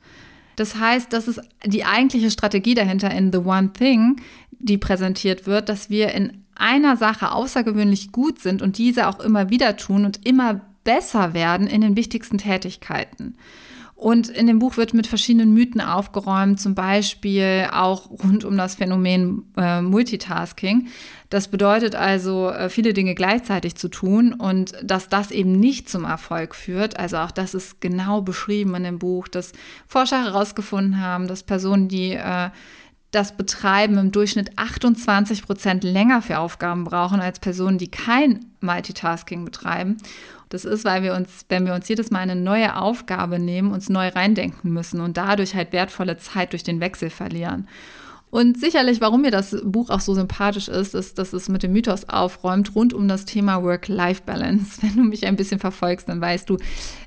Das 0.57 0.77
heißt, 0.77 1.13
das 1.13 1.29
ist 1.29 1.41
die 1.65 1.85
eigentliche 1.85 2.31
Strategie 2.31 2.75
dahinter 2.75 3.11
in 3.11 3.33
The 3.33 3.39
One 3.39 3.73
Thing, 3.73 4.21
die 4.51 4.79
präsentiert 4.79 5.47
wird, 5.47 5.69
dass 5.69 5.91
wir 5.91 6.13
in 6.13 6.45
einer 6.55 6.97
Sache 6.97 7.33
außergewöhnlich 7.33 8.13
gut 8.13 8.39
sind 8.39 8.61
und 8.61 8.79
diese 8.79 9.09
auch 9.09 9.21
immer 9.21 9.51
wieder 9.51 9.77
tun 9.77 10.05
und 10.05 10.27
immer 10.27 10.61
besser 10.85 11.35
werden 11.35 11.67
in 11.67 11.81
den 11.81 11.97
wichtigsten 11.97 12.39
Tätigkeiten. 12.39 13.37
Und 14.01 14.31
in 14.31 14.47
dem 14.47 14.59
Buch 14.61 14.79
wird 14.79 14.95
mit 14.95 15.07
verschiedenen 15.07 15.53
Mythen 15.53 15.83
aufgeräumt, 15.83 16.59
zum 16.59 16.75
Beispiel 16.75 17.69
auch 17.71 18.09
rund 18.09 18.47
um 18.47 18.57
das 18.57 18.77
Phänomen 18.77 19.43
äh, 19.59 19.83
Multitasking. 19.83 20.89
Das 21.29 21.49
bedeutet 21.49 21.95
also, 21.95 22.49
äh, 22.49 22.71
viele 22.71 22.95
Dinge 22.95 23.15
gleichzeitig 23.15 23.75
zu 23.75 23.89
tun 23.89 24.33
und 24.33 24.73
dass 24.83 25.11
das 25.11 25.31
eben 25.31 25.53
nicht 25.53 25.91
zum 25.91 26.05
Erfolg 26.05 26.55
führt. 26.55 26.99
Also 26.99 27.19
auch 27.19 27.31
das 27.31 27.53
ist 27.53 27.83
genau 27.83 28.23
beschrieben 28.23 28.75
in 28.75 28.85
dem 28.85 28.99
Buch, 28.99 29.29
dass 29.29 29.53
Forscher 29.87 30.25
herausgefunden 30.25 31.03
haben, 31.03 31.29
dass 31.29 31.43
Personen, 31.43 31.89
die 31.89 32.13
äh, 32.13 32.49
das 33.11 33.37
Betreiben 33.37 33.99
im 33.99 34.13
Durchschnitt 34.13 34.57
28 34.57 35.45
Prozent 35.45 35.85
länger 35.85 36.23
für 36.23 36.39
Aufgaben 36.39 36.85
brauchen 36.85 37.21
als 37.21 37.41
Personen, 37.41 37.79
die 37.79 37.91
kein 37.91 38.47
Multitasking 38.61 39.45
betreiben. 39.45 39.97
Das 40.49 40.65
ist, 40.65 40.85
weil 40.85 41.03
wir 41.03 41.15
uns, 41.15 41.47
wenn 41.49 41.67
wir 41.67 41.75
uns 41.75 41.89
jedes 41.89 42.11
Mal 42.11 42.21
eine 42.21 42.37
neue 42.37 42.77
Aufgabe 42.77 43.39
nehmen, 43.39 43.73
uns 43.73 43.89
neu 43.89 44.09
reindenken 44.09 44.73
müssen 44.73 45.01
und 45.01 45.17
dadurch 45.17 45.55
halt 45.55 45.73
wertvolle 45.73 46.19
Zeit 46.19 46.53
durch 46.53 46.65
den 46.65 46.81
Wechsel 46.81 47.11
verlieren. 47.11 47.69
Und 48.31 48.61
sicherlich, 48.61 49.01
warum 49.01 49.23
mir 49.23 49.33
das 49.33 49.57
Buch 49.65 49.91
auch 49.91 50.01
so 50.01 50.15
sympathisch 50.15 50.69
ist, 50.69 50.95
ist, 50.95 51.19
dass 51.19 51.33
es 51.33 51.49
mit 51.49 51.65
dem 51.65 51.73
Mythos 51.73 52.09
aufräumt 52.09 52.77
rund 52.77 52.95
um 52.95 53.09
das 53.09 53.25
Thema 53.25 53.63
Work-Life-Balance. 53.63 54.83
Wenn 54.83 54.97
du 54.97 55.03
mich 55.03 55.27
ein 55.27 55.37
bisschen 55.37 55.59
verfolgst, 55.59 56.09
dann 56.09 56.21
weißt 56.21 56.49
du, 56.49 56.57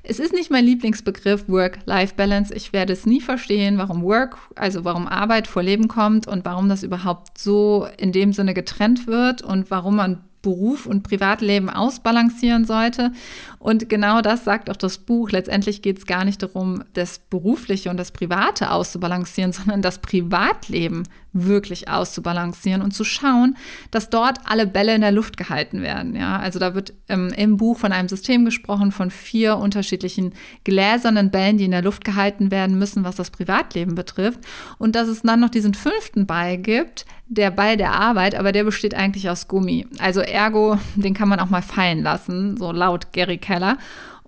es 0.02 0.18
ist 0.18 0.34
nicht 0.34 0.50
mein 0.50 0.66
Lieblingsbegriff 0.66 1.48
Work-Life-Balance. 1.48 2.52
Ich 2.54 2.74
werde 2.74 2.92
es 2.92 3.06
nie 3.06 3.22
verstehen, 3.22 3.78
warum 3.78 4.02
Work, 4.02 4.36
also 4.54 4.84
warum 4.84 5.06
Arbeit 5.06 5.46
vor 5.46 5.62
Leben 5.62 5.88
kommt 5.88 6.28
und 6.28 6.44
warum 6.44 6.68
das 6.68 6.82
überhaupt 6.82 7.38
so 7.38 7.88
in 7.96 8.12
dem 8.12 8.34
Sinne 8.34 8.52
getrennt 8.52 9.06
wird 9.06 9.40
und 9.40 9.70
warum 9.70 9.96
man 9.96 10.24
Beruf 10.44 10.86
und 10.86 11.02
Privatleben 11.02 11.68
ausbalancieren 11.68 12.64
sollte. 12.64 13.10
Und 13.58 13.88
genau 13.88 14.20
das 14.20 14.44
sagt 14.44 14.70
auch 14.70 14.76
das 14.76 14.98
Buch. 14.98 15.30
Letztendlich 15.30 15.82
geht 15.82 15.98
es 15.98 16.06
gar 16.06 16.24
nicht 16.24 16.42
darum, 16.42 16.84
das 16.92 17.18
Berufliche 17.18 17.90
und 17.90 17.96
das 17.96 18.12
Private 18.12 18.70
auszubalancieren, 18.70 19.52
sondern 19.52 19.82
das 19.82 19.98
Privatleben 19.98 21.02
wirklich 21.34 21.88
auszubalancieren 21.88 22.80
und 22.80 22.92
zu 22.92 23.04
schauen, 23.04 23.56
dass 23.90 24.08
dort 24.08 24.38
alle 24.44 24.66
Bälle 24.66 24.94
in 24.94 25.00
der 25.00 25.12
Luft 25.12 25.36
gehalten 25.36 25.82
werden. 25.82 26.16
Ja, 26.16 26.38
also 26.38 26.58
da 26.58 26.74
wird 26.74 26.94
ähm, 27.08 27.32
im 27.36 27.56
Buch 27.56 27.78
von 27.78 27.92
einem 27.92 28.08
System 28.08 28.44
gesprochen, 28.44 28.92
von 28.92 29.10
vier 29.10 29.58
unterschiedlichen 29.58 30.32
gläsernen 30.62 31.30
Bällen, 31.30 31.58
die 31.58 31.64
in 31.64 31.72
der 31.72 31.82
Luft 31.82 32.04
gehalten 32.04 32.50
werden 32.50 32.78
müssen, 32.78 33.04
was 33.04 33.16
das 33.16 33.30
Privatleben 33.30 33.96
betrifft. 33.96 34.40
Und 34.78 34.94
dass 34.94 35.08
es 35.08 35.22
dann 35.22 35.40
noch 35.40 35.50
diesen 35.50 35.74
fünften 35.74 36.26
Ball 36.26 36.56
gibt, 36.56 37.04
der 37.26 37.50
Ball 37.50 37.76
der 37.76 37.92
Arbeit, 37.92 38.34
aber 38.34 38.52
der 38.52 38.64
besteht 38.64 38.94
eigentlich 38.94 39.28
aus 39.28 39.48
Gummi. 39.48 39.86
Also 39.98 40.20
ergo, 40.20 40.78
den 40.94 41.14
kann 41.14 41.28
man 41.28 41.40
auch 41.40 41.50
mal 41.50 41.62
fallen 41.62 42.02
lassen, 42.02 42.56
so 42.56 42.70
laut 42.70 43.12
Gary 43.12 43.38
Keller. 43.38 43.76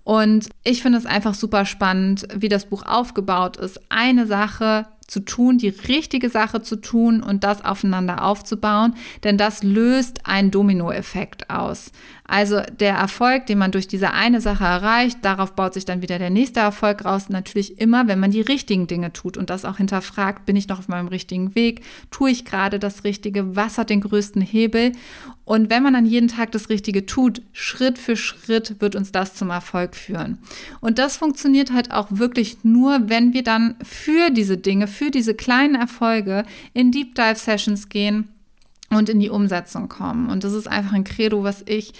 Und 0.03 0.51
ich 0.63 0.83
finde 0.83 0.99
es 0.99 1.07
einfach 1.07 1.35
super 1.35 1.65
spannend, 1.65 2.29
wie 2.33 2.49
das 2.49 2.67
Buch 2.67 2.85
aufgebaut 2.87 3.57
ist. 3.57 3.81
Eine 3.89 4.27
Sache 4.27 4.87
zu 5.07 5.21
tun, 5.21 5.59
die 5.59 5.69
richtige 5.69 6.31
Sache 6.31 6.63
zu 6.63 6.77
tun 6.77 7.23
und 7.23 7.45
das 7.45 7.65
aufeinander 7.65 8.25
aufzubauen, 8.25 8.95
denn 9.25 9.39
das 9.39 9.63
löst 9.63 10.27
einen 10.27 10.51
Dominoeffekt 10.51 11.51
aus. 11.51 11.93
Also 12.29 12.61
der 12.81 12.95
Erfolg, 12.95 13.47
den 13.47 13.59
man 13.59 13.71
durch 13.71 13.87
diese 13.87 14.13
eine 14.13 14.41
Sache 14.41 14.65
erreicht, 14.65 15.19
darauf 15.23 15.55
baut 15.55 15.75
sich 15.75 15.85
dann 15.85 16.03
wieder 16.03 16.19
der 16.19 16.31
nächste 16.31 16.61
Erfolg 16.61 17.05
raus. 17.05 17.29
Natürlich 17.29 17.81
immer, 17.81 18.09
wenn 18.09 18.19
man 18.19 18.33
die 18.33 18.41
richtigen 18.41 18.87
Dinge 18.87 19.13
tut 19.13 19.37
und 19.37 19.51
das 19.51 19.65
auch 19.65 19.77
hinterfragt, 19.77 20.45
bin 20.45 20.57
ich 20.57 20.69
noch 20.69 20.81
auf 20.81 20.89
meinem 20.89 21.09
richtigen 21.09 21.55
Weg? 21.55 21.83
Tue 22.11 22.31
ich 22.31 22.45
gerade 22.45 22.79
das 22.79 23.05
Richtige? 23.05 23.55
Was 23.55 23.79
hat 23.79 23.91
den 23.91 24.01
größten 24.01 24.43
Hebel? 24.43 24.93
Und 25.45 25.71
wenn 25.71 25.85
man 25.85 25.93
dann 25.93 26.07
jeden 26.07 26.27
Tag 26.27 26.51
das 26.51 26.69
Richtige 26.69 27.07
tut, 27.07 27.43
Schritt 27.53 27.99
für 27.99 28.17
Schritt 28.17 28.81
wird 28.81 28.97
uns 28.97 29.13
das 29.13 29.35
zum 29.35 29.51
Erfolg 29.51 29.95
führen. 29.95 30.39
Und 30.81 30.99
das 30.99 31.17
funktioniert 31.17 31.73
halt 31.73 31.93
auch 31.93 32.09
wirklich 32.11 32.65
nur, 32.65 33.09
wenn 33.09 33.33
wir 33.33 33.45
dann 33.45 33.77
für 33.83 34.31
diese 34.31 34.57
Dinge, 34.57 34.89
für 34.89 35.13
diese 35.13 35.35
kleinen 35.35 35.77
Erfolge 35.77 36.45
in 36.73 36.91
Deep 36.91 37.15
Dive 37.15 37.37
Sessions 37.37 37.89
gehen 37.89 38.29
und 38.91 39.09
in 39.09 39.21
die 39.21 39.31
Umsetzung 39.31 39.89
kommen. 39.89 40.31
Und 40.31 40.45
das 40.45 40.53
ist 40.53 40.69
einfach 40.69 40.93
ein 40.93 41.05
Credo, 41.05 41.43
was 41.43 41.63
ich 41.67 41.93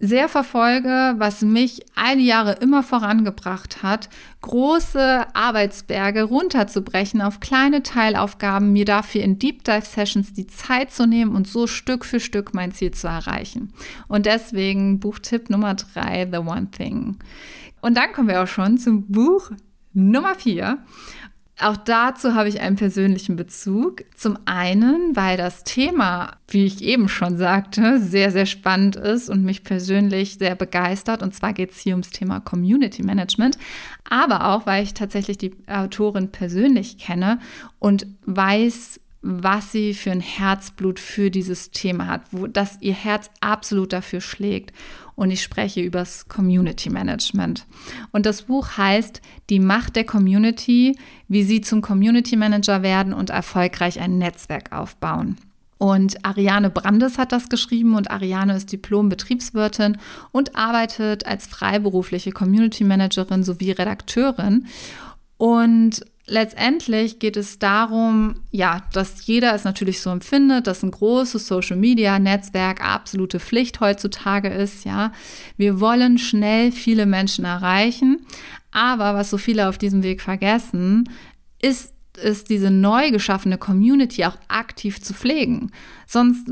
sehr 0.00 0.28
verfolge, 0.28 1.14
was 1.18 1.42
mich 1.42 1.84
all 1.96 2.16
die 2.16 2.26
Jahre 2.26 2.52
immer 2.52 2.84
vorangebracht 2.84 3.82
hat, 3.82 4.08
große 4.42 5.26
Arbeitsberge 5.34 6.22
runterzubrechen 6.22 7.20
auf 7.20 7.40
kleine 7.40 7.82
Teilaufgaben, 7.82 8.72
mir 8.72 8.84
dafür 8.84 9.22
in 9.22 9.40
Deep 9.40 9.64
Dive 9.64 9.84
Sessions 9.84 10.32
die 10.32 10.46
Zeit 10.46 10.92
zu 10.92 11.06
nehmen 11.06 11.34
und 11.34 11.48
so 11.48 11.66
Stück 11.66 12.04
für 12.04 12.20
Stück 12.20 12.54
mein 12.54 12.70
Ziel 12.72 12.92
zu 12.92 13.08
erreichen. 13.08 13.72
Und 14.06 14.26
deswegen 14.26 15.00
Buchtipp 15.00 15.50
Nummer 15.50 15.74
drei, 15.74 16.28
The 16.30 16.38
One 16.38 16.70
Thing. 16.70 17.16
Und 17.80 17.96
dann 17.96 18.12
kommen 18.12 18.28
wir 18.28 18.42
auch 18.42 18.48
schon 18.48 18.78
zum 18.78 19.06
Buch 19.08 19.50
Nummer 19.94 20.36
vier. 20.36 20.78
Auch 21.60 21.76
dazu 21.76 22.34
habe 22.34 22.48
ich 22.48 22.60
einen 22.60 22.76
persönlichen 22.76 23.34
Bezug. 23.34 24.04
Zum 24.14 24.38
einen, 24.44 25.16
weil 25.16 25.36
das 25.36 25.64
Thema, 25.64 26.36
wie 26.46 26.64
ich 26.64 26.82
eben 26.82 27.08
schon 27.08 27.36
sagte, 27.36 27.98
sehr, 27.98 28.30
sehr 28.30 28.46
spannend 28.46 28.94
ist 28.94 29.28
und 29.28 29.42
mich 29.44 29.64
persönlich 29.64 30.38
sehr 30.38 30.54
begeistert. 30.54 31.20
Und 31.20 31.34
zwar 31.34 31.52
geht 31.52 31.72
es 31.72 31.80
hier 31.80 31.94
ums 31.94 32.10
Thema 32.10 32.38
Community 32.38 33.02
Management. 33.02 33.58
Aber 34.08 34.48
auch, 34.50 34.66
weil 34.66 34.84
ich 34.84 34.94
tatsächlich 34.94 35.36
die 35.38 35.56
Autorin 35.66 36.30
persönlich 36.30 36.96
kenne 36.96 37.40
und 37.80 38.06
weiß, 38.24 39.00
was 39.20 39.72
sie 39.72 39.94
für 39.94 40.12
ein 40.12 40.20
Herzblut 40.20 41.00
für 41.00 41.30
dieses 41.30 41.72
Thema 41.72 42.06
hat, 42.06 42.22
wo 42.30 42.46
dass 42.46 42.80
ihr 42.80 42.94
Herz 42.94 43.30
absolut 43.40 43.92
dafür 43.92 44.20
schlägt. 44.20 44.72
Und 45.18 45.32
ich 45.32 45.42
spreche 45.42 45.80
über 45.80 45.98
das 45.98 46.28
Community 46.28 46.90
Management. 46.90 47.66
Und 48.12 48.24
das 48.24 48.42
Buch 48.42 48.76
heißt 48.76 49.20
Die 49.50 49.58
Macht 49.58 49.96
der 49.96 50.04
Community, 50.04 50.96
wie 51.26 51.42
Sie 51.42 51.60
zum 51.60 51.82
Community 51.82 52.36
Manager 52.36 52.84
werden 52.84 53.12
und 53.12 53.30
erfolgreich 53.30 53.98
ein 53.98 54.18
Netzwerk 54.18 54.70
aufbauen. 54.70 55.36
Und 55.76 56.24
Ariane 56.24 56.70
Brandes 56.70 57.18
hat 57.18 57.32
das 57.32 57.48
geschrieben 57.48 57.96
und 57.96 58.12
Ariane 58.12 58.54
ist 58.54 58.70
Diplom-Betriebswirtin 58.70 59.98
und 60.30 60.54
arbeitet 60.54 61.26
als 61.26 61.48
freiberufliche 61.48 62.30
Community 62.30 62.84
Managerin 62.84 63.42
sowie 63.42 63.72
Redakteurin. 63.72 64.66
Und 65.36 66.04
letztendlich 66.28 67.18
geht 67.18 67.36
es 67.36 67.58
darum, 67.58 68.36
ja, 68.50 68.82
dass 68.92 69.26
jeder 69.26 69.54
es 69.54 69.64
natürlich 69.64 70.00
so 70.00 70.10
empfindet, 70.10 70.66
dass 70.66 70.82
ein 70.82 70.90
großes 70.90 71.46
Social 71.46 71.76
Media 71.76 72.18
Netzwerk 72.18 72.84
absolute 72.84 73.40
Pflicht 73.40 73.80
heutzutage 73.80 74.48
ist, 74.48 74.84
ja. 74.84 75.12
Wir 75.56 75.80
wollen 75.80 76.18
schnell 76.18 76.72
viele 76.72 77.06
Menschen 77.06 77.44
erreichen, 77.44 78.26
aber 78.70 79.14
was 79.14 79.30
so 79.30 79.38
viele 79.38 79.68
auf 79.68 79.78
diesem 79.78 80.02
Weg 80.02 80.20
vergessen, 80.20 81.08
ist 81.60 81.94
ist 82.22 82.50
diese 82.50 82.72
neu 82.72 83.12
geschaffene 83.12 83.58
Community 83.58 84.24
auch 84.24 84.36
aktiv 84.48 85.00
zu 85.00 85.14
pflegen. 85.14 85.70
Sonst 86.04 86.50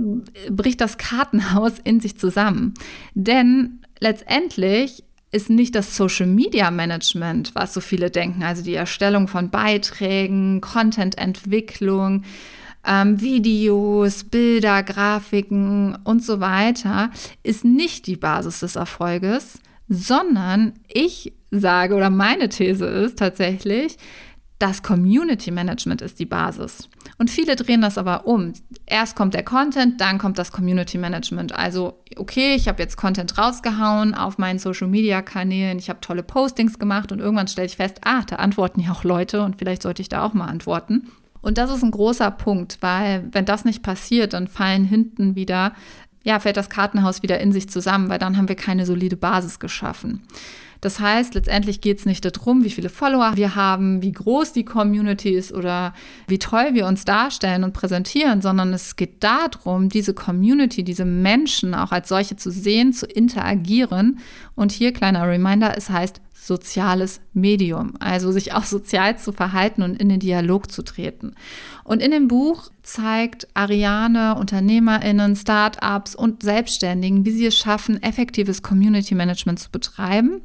bricht 0.48 0.80
das 0.80 0.96
Kartenhaus 0.96 1.72
in 1.82 1.98
sich 1.98 2.16
zusammen. 2.16 2.74
Denn 3.14 3.80
letztendlich 3.98 5.02
ist 5.36 5.50
nicht 5.50 5.74
das 5.74 5.94
Social 5.94 6.26
Media 6.26 6.70
Management, 6.70 7.54
was 7.54 7.74
so 7.74 7.82
viele 7.82 8.10
denken, 8.10 8.42
also 8.42 8.62
die 8.62 8.74
Erstellung 8.74 9.28
von 9.28 9.50
Beiträgen, 9.50 10.62
Content-Entwicklung, 10.62 12.24
ähm, 12.86 13.20
Videos, 13.20 14.24
Bilder, 14.24 14.82
Grafiken 14.82 15.98
und 16.04 16.24
so 16.24 16.40
weiter, 16.40 17.10
ist 17.42 17.66
nicht 17.66 18.06
die 18.06 18.16
Basis 18.16 18.60
des 18.60 18.76
Erfolges, 18.76 19.58
sondern 19.88 20.72
ich 20.88 21.34
sage 21.50 21.94
oder 21.94 22.08
meine 22.08 22.48
These 22.48 22.86
ist 22.86 23.18
tatsächlich, 23.18 23.98
das 24.58 24.82
Community 24.82 25.50
Management 25.50 26.00
ist 26.00 26.18
die 26.18 26.24
Basis. 26.24 26.88
Und 27.18 27.30
viele 27.30 27.56
drehen 27.56 27.82
das 27.82 27.98
aber 27.98 28.26
um. 28.26 28.54
Erst 28.86 29.14
kommt 29.14 29.34
der 29.34 29.42
Content, 29.42 30.00
dann 30.00 30.18
kommt 30.18 30.38
das 30.38 30.50
Community 30.50 30.96
Management. 30.96 31.54
Also, 31.54 32.02
okay, 32.16 32.54
ich 32.54 32.66
habe 32.68 32.82
jetzt 32.82 32.96
Content 32.96 33.36
rausgehauen 33.36 34.14
auf 34.14 34.38
meinen 34.38 34.58
Social 34.58 34.88
Media 34.88 35.20
Kanälen, 35.20 35.78
ich 35.78 35.90
habe 35.90 36.00
tolle 36.00 36.22
Postings 36.22 36.78
gemacht 36.78 37.12
und 37.12 37.20
irgendwann 37.20 37.48
stelle 37.48 37.66
ich 37.66 37.76
fest, 37.76 38.00
ah, 38.04 38.22
da 38.26 38.36
antworten 38.36 38.80
ja 38.80 38.92
auch 38.92 39.04
Leute 39.04 39.42
und 39.42 39.56
vielleicht 39.58 39.82
sollte 39.82 40.02
ich 40.02 40.08
da 40.08 40.24
auch 40.24 40.32
mal 40.32 40.46
antworten. 40.46 41.10
Und 41.42 41.58
das 41.58 41.70
ist 41.70 41.84
ein 41.84 41.90
großer 41.90 42.30
Punkt, 42.30 42.78
weil 42.80 43.28
wenn 43.32 43.44
das 43.44 43.64
nicht 43.64 43.82
passiert, 43.82 44.32
dann 44.32 44.48
fallen 44.48 44.84
hinten 44.84 45.36
wieder, 45.36 45.74
ja, 46.24 46.40
fällt 46.40 46.56
das 46.56 46.70
Kartenhaus 46.70 47.22
wieder 47.22 47.38
in 47.40 47.52
sich 47.52 47.68
zusammen, 47.68 48.08
weil 48.08 48.18
dann 48.18 48.36
haben 48.36 48.48
wir 48.48 48.56
keine 48.56 48.84
solide 48.84 49.16
Basis 49.16 49.60
geschaffen. 49.60 50.22
Das 50.80 51.00
heißt, 51.00 51.34
letztendlich 51.34 51.80
geht 51.80 51.98
es 51.98 52.06
nicht 52.06 52.24
darum, 52.24 52.64
wie 52.64 52.70
viele 52.70 52.88
Follower 52.88 53.32
wir 53.34 53.54
haben, 53.54 54.02
wie 54.02 54.12
groß 54.12 54.52
die 54.52 54.64
Community 54.64 55.30
ist 55.30 55.52
oder 55.52 55.94
wie 56.28 56.38
toll 56.38 56.70
wir 56.72 56.86
uns 56.86 57.04
darstellen 57.04 57.64
und 57.64 57.72
präsentieren, 57.72 58.42
sondern 58.42 58.72
es 58.72 58.96
geht 58.96 59.22
darum, 59.22 59.88
diese 59.88 60.14
Community, 60.14 60.84
diese 60.84 61.04
Menschen 61.04 61.74
auch 61.74 61.92
als 61.92 62.08
solche 62.08 62.36
zu 62.36 62.50
sehen, 62.50 62.92
zu 62.92 63.06
interagieren. 63.06 64.18
Und 64.54 64.72
hier 64.72 64.92
kleiner 64.92 65.26
Reminder, 65.26 65.76
es 65.76 65.90
heißt 65.90 66.20
soziales 66.46 67.20
Medium, 67.32 67.94
also 67.98 68.30
sich 68.30 68.52
auch 68.52 68.64
sozial 68.64 69.18
zu 69.18 69.32
verhalten 69.32 69.82
und 69.82 70.00
in 70.00 70.08
den 70.08 70.20
Dialog 70.20 70.70
zu 70.70 70.82
treten. 70.82 71.34
Und 71.86 72.02
in 72.02 72.10
dem 72.10 72.26
Buch 72.26 72.70
zeigt 72.82 73.46
Ariane 73.54 74.34
Unternehmerinnen, 74.34 75.36
Startups 75.36 76.16
und 76.16 76.42
Selbstständigen, 76.42 77.24
wie 77.24 77.30
sie 77.30 77.46
es 77.46 77.56
schaffen, 77.56 78.02
effektives 78.02 78.60
Community 78.60 79.14
Management 79.14 79.60
zu 79.60 79.70
betreiben 79.70 80.42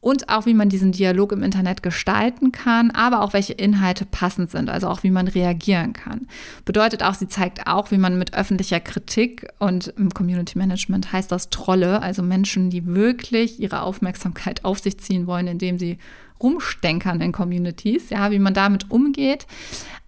und 0.00 0.28
auch 0.28 0.44
wie 0.44 0.54
man 0.54 0.68
diesen 0.68 0.90
Dialog 0.90 1.30
im 1.30 1.44
Internet 1.44 1.84
gestalten 1.84 2.50
kann, 2.50 2.90
aber 2.90 3.22
auch 3.22 3.32
welche 3.32 3.52
Inhalte 3.52 4.04
passend 4.04 4.50
sind, 4.50 4.68
also 4.68 4.88
auch 4.88 5.04
wie 5.04 5.12
man 5.12 5.28
reagieren 5.28 5.92
kann. 5.92 6.26
Bedeutet 6.64 7.04
auch, 7.04 7.14
sie 7.14 7.28
zeigt 7.28 7.68
auch, 7.68 7.92
wie 7.92 7.98
man 7.98 8.18
mit 8.18 8.34
öffentlicher 8.34 8.80
Kritik 8.80 9.46
und 9.60 9.94
im 9.96 10.10
Community 10.10 10.58
Management 10.58 11.12
heißt 11.12 11.30
das 11.30 11.50
Trolle, 11.50 12.02
also 12.02 12.24
Menschen, 12.24 12.70
die 12.70 12.84
wirklich 12.84 13.60
ihre 13.60 13.82
Aufmerksamkeit 13.82 14.64
auf 14.64 14.80
sich 14.80 14.98
ziehen 14.98 15.28
wollen, 15.28 15.46
indem 15.46 15.78
sie 15.78 15.98
rumstenkern 16.42 17.20
in 17.20 17.32
Communities, 17.32 18.10
ja, 18.10 18.30
wie 18.30 18.38
man 18.38 18.54
damit 18.54 18.90
umgeht, 18.90 19.46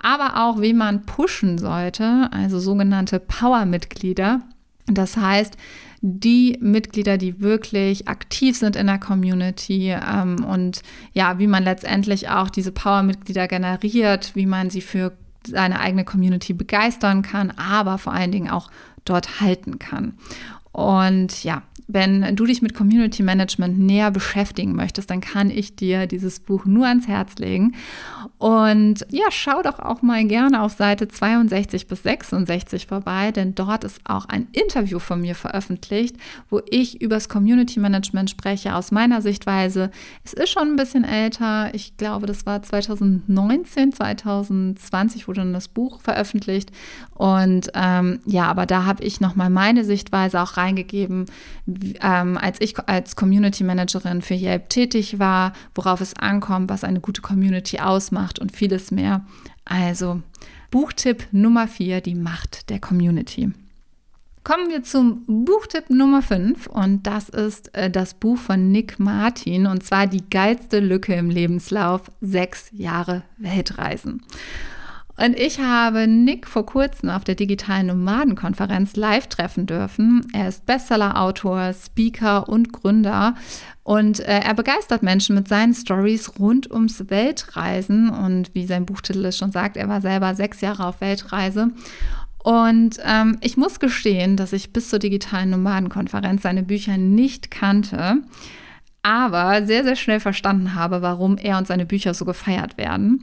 aber 0.02 0.44
auch 0.44 0.60
wie 0.60 0.74
man 0.74 1.06
pushen 1.06 1.58
sollte, 1.58 2.28
also 2.32 2.58
sogenannte 2.58 3.20
Power-Mitglieder. 3.20 4.42
Das 4.86 5.16
heißt, 5.16 5.56
die 6.02 6.58
Mitglieder, 6.60 7.16
die 7.16 7.40
wirklich 7.40 8.08
aktiv 8.08 8.58
sind 8.58 8.76
in 8.76 8.86
der 8.86 8.98
Community 8.98 9.88
ähm, 9.90 10.44
und 10.44 10.82
ja, 11.14 11.38
wie 11.38 11.46
man 11.46 11.64
letztendlich 11.64 12.28
auch 12.28 12.50
diese 12.50 12.72
Power-Mitglieder 12.72 13.48
generiert, 13.48 14.32
wie 14.34 14.44
man 14.44 14.68
sie 14.68 14.82
für 14.82 15.12
seine 15.46 15.80
eigene 15.80 16.04
Community 16.04 16.52
begeistern 16.52 17.22
kann, 17.22 17.52
aber 17.52 17.96
vor 17.96 18.12
allen 18.12 18.32
Dingen 18.32 18.50
auch 18.50 18.70
dort 19.06 19.40
halten 19.40 19.78
kann. 19.78 20.14
Und 20.72 21.44
ja, 21.44 21.62
wenn 21.86 22.34
du 22.34 22.46
dich 22.46 22.62
mit 22.62 22.74
Community 22.74 23.22
Management 23.22 23.78
näher 23.78 24.10
beschäftigen 24.10 24.74
möchtest, 24.74 25.10
dann 25.10 25.20
kann 25.20 25.50
ich 25.50 25.76
dir 25.76 26.06
dieses 26.06 26.40
Buch 26.40 26.64
nur 26.64 26.86
ans 26.86 27.06
Herz 27.06 27.36
legen. 27.36 27.74
Und 28.38 29.06
ja, 29.10 29.26
schau 29.30 29.62
doch 29.62 29.78
auch 29.78 30.00
mal 30.02 30.24
gerne 30.24 30.62
auf 30.62 30.72
Seite 30.72 31.08
62 31.08 31.86
bis 31.86 32.02
66 32.02 32.86
vorbei, 32.86 33.32
denn 33.32 33.54
dort 33.54 33.84
ist 33.84 34.00
auch 34.04 34.26
ein 34.26 34.48
Interview 34.52 34.98
von 34.98 35.20
mir 35.20 35.34
veröffentlicht, 35.34 36.16
wo 36.48 36.60
ich 36.70 37.02
über 37.02 37.16
das 37.16 37.28
Community 37.28 37.80
Management 37.80 38.30
spreche 38.30 38.74
aus 38.74 38.90
meiner 38.90 39.20
Sichtweise. 39.20 39.90
Es 40.24 40.32
ist 40.32 40.50
schon 40.50 40.68
ein 40.68 40.76
bisschen 40.76 41.04
älter. 41.04 41.74
Ich 41.74 41.96
glaube, 41.96 42.26
das 42.26 42.46
war 42.46 42.62
2019, 42.62 43.92
2020 43.92 45.28
wurde 45.28 45.40
dann 45.40 45.52
das 45.52 45.68
Buch 45.68 46.00
veröffentlicht. 46.00 46.70
Und 47.12 47.70
ähm, 47.74 48.20
ja, 48.24 48.46
aber 48.46 48.66
da 48.66 48.84
habe 48.84 49.04
ich 49.04 49.20
nochmal 49.20 49.50
meine 49.50 49.84
Sichtweise 49.84 50.40
auch 50.40 50.56
reingegeben, 50.56 51.26
ähm, 52.02 52.38
als 52.38 52.60
ich 52.60 52.78
als 52.88 53.16
Community 53.16 53.64
Managerin 53.64 54.22
für 54.22 54.34
Yelp 54.34 54.68
tätig 54.68 55.18
war, 55.18 55.52
worauf 55.74 56.00
es 56.00 56.14
ankommt, 56.14 56.70
was 56.70 56.84
eine 56.84 57.00
gute 57.00 57.22
Community 57.22 57.78
ausmacht 57.78 58.38
und 58.38 58.52
vieles 58.52 58.90
mehr. 58.90 59.24
Also 59.64 60.22
Buchtipp 60.70 61.28
Nummer 61.32 61.68
4, 61.68 62.00
die 62.00 62.14
Macht 62.14 62.70
der 62.70 62.80
Community. 62.80 63.52
Kommen 64.44 64.68
wir 64.68 64.82
zum 64.82 65.24
Buchtipp 65.26 65.88
Nummer 65.88 66.20
5 66.20 66.66
und 66.66 67.06
das 67.06 67.30
ist 67.30 67.74
äh, 67.74 67.90
das 67.90 68.12
Buch 68.12 68.36
von 68.36 68.70
Nick 68.70 68.98
Martin 68.98 69.66
und 69.66 69.82
zwar 69.82 70.06
Die 70.06 70.28
geilste 70.28 70.80
Lücke 70.80 71.14
im 71.14 71.30
Lebenslauf, 71.30 72.12
sechs 72.20 72.68
Jahre 72.72 73.22
Weltreisen. 73.38 74.22
Und 75.16 75.38
ich 75.38 75.60
habe 75.60 76.08
Nick 76.08 76.48
vor 76.48 76.66
kurzem 76.66 77.08
auf 77.08 77.22
der 77.22 77.36
digitalen 77.36 77.86
Nomadenkonferenz 77.86 78.96
live 78.96 79.28
treffen 79.28 79.66
dürfen. 79.66 80.26
Er 80.32 80.48
ist 80.48 80.66
Bestseller-Autor, 80.66 81.72
Speaker 81.72 82.48
und 82.48 82.72
Gründer. 82.72 83.36
Und 83.84 84.18
äh, 84.20 84.40
er 84.40 84.54
begeistert 84.54 85.04
Menschen 85.04 85.36
mit 85.36 85.46
seinen 85.46 85.72
Stories 85.72 86.38
rund 86.40 86.68
ums 86.70 87.10
Weltreisen. 87.10 88.10
Und 88.10 88.54
wie 88.54 88.66
sein 88.66 88.86
Buchtitel 88.86 89.24
es 89.26 89.38
schon 89.38 89.52
sagt, 89.52 89.76
er 89.76 89.88
war 89.88 90.00
selber 90.00 90.34
sechs 90.34 90.60
Jahre 90.60 90.86
auf 90.86 91.00
Weltreise. 91.00 91.70
Und 92.42 92.98
ähm, 93.04 93.38
ich 93.40 93.56
muss 93.56 93.78
gestehen, 93.78 94.36
dass 94.36 94.52
ich 94.52 94.72
bis 94.72 94.90
zur 94.90 94.98
digitalen 94.98 95.50
Nomadenkonferenz 95.50 96.42
seine 96.42 96.64
Bücher 96.64 96.98
nicht 96.98 97.50
kannte 97.50 98.22
aber 99.04 99.66
sehr, 99.66 99.84
sehr 99.84 99.96
schnell 99.96 100.18
verstanden 100.18 100.74
habe, 100.74 101.02
warum 101.02 101.36
er 101.36 101.58
und 101.58 101.66
seine 101.66 101.84
Bücher 101.84 102.14
so 102.14 102.24
gefeiert 102.24 102.78
werden. 102.78 103.20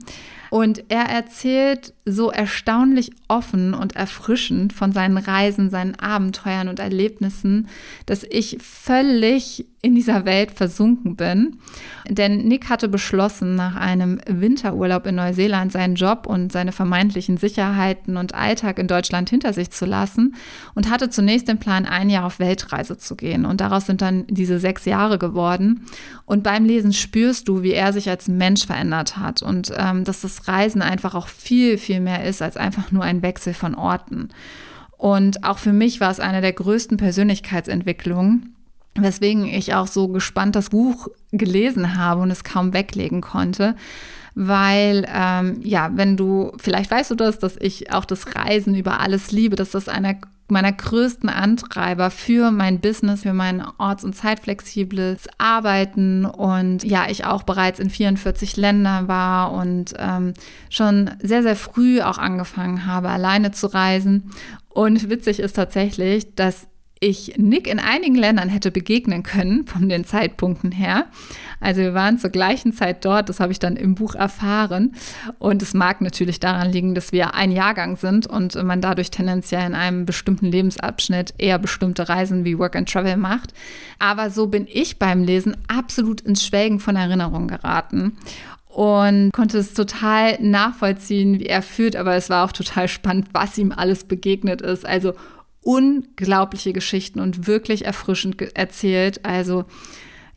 Und 0.52 0.90
er 0.90 1.04
erzählt 1.04 1.94
so 2.04 2.30
erstaunlich 2.30 3.10
offen 3.26 3.72
und 3.72 3.96
erfrischend 3.96 4.74
von 4.74 4.92
seinen 4.92 5.16
Reisen, 5.16 5.70
seinen 5.70 5.94
Abenteuern 5.94 6.68
und 6.68 6.78
Erlebnissen, 6.78 7.68
dass 8.04 8.22
ich 8.22 8.58
völlig 8.60 9.64
in 9.84 9.96
dieser 9.96 10.24
Welt 10.24 10.52
versunken 10.52 11.16
bin. 11.16 11.58
Denn 12.08 12.46
Nick 12.46 12.70
hatte 12.70 12.88
beschlossen, 12.88 13.56
nach 13.56 13.74
einem 13.74 14.20
Winterurlaub 14.28 15.08
in 15.08 15.16
Neuseeland 15.16 15.72
seinen 15.72 15.96
Job 15.96 16.26
und 16.26 16.52
seine 16.52 16.70
vermeintlichen 16.70 17.36
Sicherheiten 17.36 18.16
und 18.16 18.32
Alltag 18.32 18.78
in 18.78 18.86
Deutschland 18.86 19.28
hinter 19.28 19.52
sich 19.52 19.72
zu 19.72 19.84
lassen 19.84 20.36
und 20.76 20.88
hatte 20.88 21.10
zunächst 21.10 21.48
den 21.48 21.58
Plan, 21.58 21.84
ein 21.84 22.10
Jahr 22.10 22.26
auf 22.26 22.38
Weltreise 22.38 22.96
zu 22.96 23.16
gehen. 23.16 23.44
Und 23.44 23.60
daraus 23.60 23.86
sind 23.86 24.02
dann 24.02 24.24
diese 24.28 24.60
sechs 24.60 24.84
Jahre 24.84 25.18
geworden. 25.18 25.84
Und 26.26 26.44
beim 26.44 26.64
Lesen 26.64 26.92
spürst 26.92 27.48
du, 27.48 27.64
wie 27.64 27.72
er 27.72 27.92
sich 27.92 28.08
als 28.08 28.28
Mensch 28.28 28.64
verändert 28.64 29.16
hat 29.16 29.42
und 29.42 29.72
ähm, 29.76 30.04
dass 30.04 30.20
das 30.20 30.46
Reisen 30.46 30.80
einfach 30.80 31.16
auch 31.16 31.26
viel, 31.26 31.76
viel 31.76 31.98
mehr 31.98 32.24
ist 32.24 32.40
als 32.40 32.56
einfach 32.56 32.92
nur 32.92 33.02
ein 33.02 33.22
Wechsel 33.22 33.52
von 33.52 33.74
Orten. 33.74 34.28
Und 34.96 35.42
auch 35.42 35.58
für 35.58 35.72
mich 35.72 36.00
war 36.00 36.12
es 36.12 36.20
eine 36.20 36.40
der 36.40 36.52
größten 36.52 36.98
Persönlichkeitsentwicklungen 36.98 38.54
weswegen 38.94 39.46
ich 39.46 39.74
auch 39.74 39.86
so 39.86 40.08
gespannt 40.08 40.56
das 40.56 40.70
Buch 40.70 41.08
gelesen 41.30 41.96
habe 41.96 42.20
und 42.22 42.30
es 42.30 42.44
kaum 42.44 42.72
weglegen 42.72 43.20
konnte. 43.20 43.74
Weil, 44.34 45.06
ähm, 45.12 45.60
ja, 45.62 45.90
wenn 45.94 46.16
du, 46.16 46.52
vielleicht 46.58 46.90
weißt 46.90 47.10
du 47.10 47.14
das, 47.14 47.38
dass 47.38 47.56
ich 47.56 47.92
auch 47.92 48.06
das 48.06 48.34
Reisen 48.34 48.74
über 48.74 49.00
alles 49.00 49.30
liebe, 49.30 49.56
dass 49.56 49.70
das 49.70 49.88
einer 49.88 50.16
meiner 50.48 50.72
größten 50.72 51.28
Antreiber 51.28 52.10
für 52.10 52.50
mein 52.50 52.80
Business, 52.80 53.22
für 53.22 53.32
mein 53.32 53.64
orts- 53.78 54.04
und 54.04 54.14
zeitflexibles 54.14 55.28
Arbeiten 55.38 56.24
und 56.24 56.84
ja, 56.84 57.06
ich 57.08 57.24
auch 57.24 57.42
bereits 57.42 57.80
in 57.80 57.90
44 57.90 58.56
Ländern 58.56 59.08
war 59.08 59.52
und 59.52 59.94
ähm, 59.98 60.34
schon 60.68 61.10
sehr, 61.22 61.42
sehr 61.42 61.56
früh 61.56 62.02
auch 62.02 62.18
angefangen 62.18 62.86
habe, 62.86 63.08
alleine 63.08 63.50
zu 63.52 63.66
reisen. 63.66 64.30
Und 64.68 65.10
witzig 65.10 65.40
ist 65.40 65.54
tatsächlich, 65.54 66.34
dass 66.34 66.66
ich 67.02 67.34
Nick 67.36 67.66
in 67.66 67.80
einigen 67.80 68.14
Ländern 68.14 68.48
hätte 68.48 68.70
begegnen 68.70 69.24
können, 69.24 69.66
von 69.66 69.88
den 69.88 70.04
Zeitpunkten 70.04 70.70
her. 70.70 71.06
Also 71.60 71.80
wir 71.80 71.94
waren 71.94 72.18
zur 72.18 72.30
gleichen 72.30 72.72
Zeit 72.72 73.04
dort, 73.04 73.28
das 73.28 73.40
habe 73.40 73.50
ich 73.52 73.58
dann 73.58 73.76
im 73.76 73.94
Buch 73.94 74.14
erfahren. 74.14 74.94
Und 75.38 75.62
es 75.62 75.74
mag 75.74 76.00
natürlich 76.00 76.38
daran 76.38 76.70
liegen, 76.70 76.94
dass 76.94 77.12
wir 77.12 77.34
ein 77.34 77.50
Jahrgang 77.50 77.96
sind 77.96 78.26
und 78.26 78.54
man 78.62 78.80
dadurch 78.80 79.10
tendenziell 79.10 79.66
in 79.66 79.74
einem 79.74 80.06
bestimmten 80.06 80.46
Lebensabschnitt 80.46 81.34
eher 81.38 81.58
bestimmte 81.58 82.08
Reisen 82.08 82.44
wie 82.44 82.58
Work 82.58 82.76
and 82.76 82.90
Travel 82.90 83.16
macht. 83.16 83.52
Aber 83.98 84.30
so 84.30 84.46
bin 84.46 84.68
ich 84.70 84.98
beim 84.98 85.24
Lesen 85.24 85.56
absolut 85.66 86.20
ins 86.20 86.46
Schwelgen 86.46 86.78
von 86.78 86.94
Erinnerungen 86.94 87.48
geraten 87.48 88.16
und 88.68 89.32
konnte 89.32 89.58
es 89.58 89.74
total 89.74 90.40
nachvollziehen, 90.40 91.40
wie 91.40 91.46
er 91.46 91.62
fühlt, 91.62 91.94
aber 91.94 92.14
es 92.14 92.30
war 92.30 92.44
auch 92.44 92.52
total 92.52 92.88
spannend, 92.88 93.28
was 93.32 93.58
ihm 93.58 93.70
alles 93.70 94.04
begegnet 94.04 94.62
ist. 94.62 94.86
Also 94.86 95.14
unglaubliche 95.62 96.72
Geschichten 96.72 97.20
und 97.20 97.46
wirklich 97.46 97.84
erfrischend 97.84 98.40
erzählt. 98.56 99.24
Also 99.24 99.64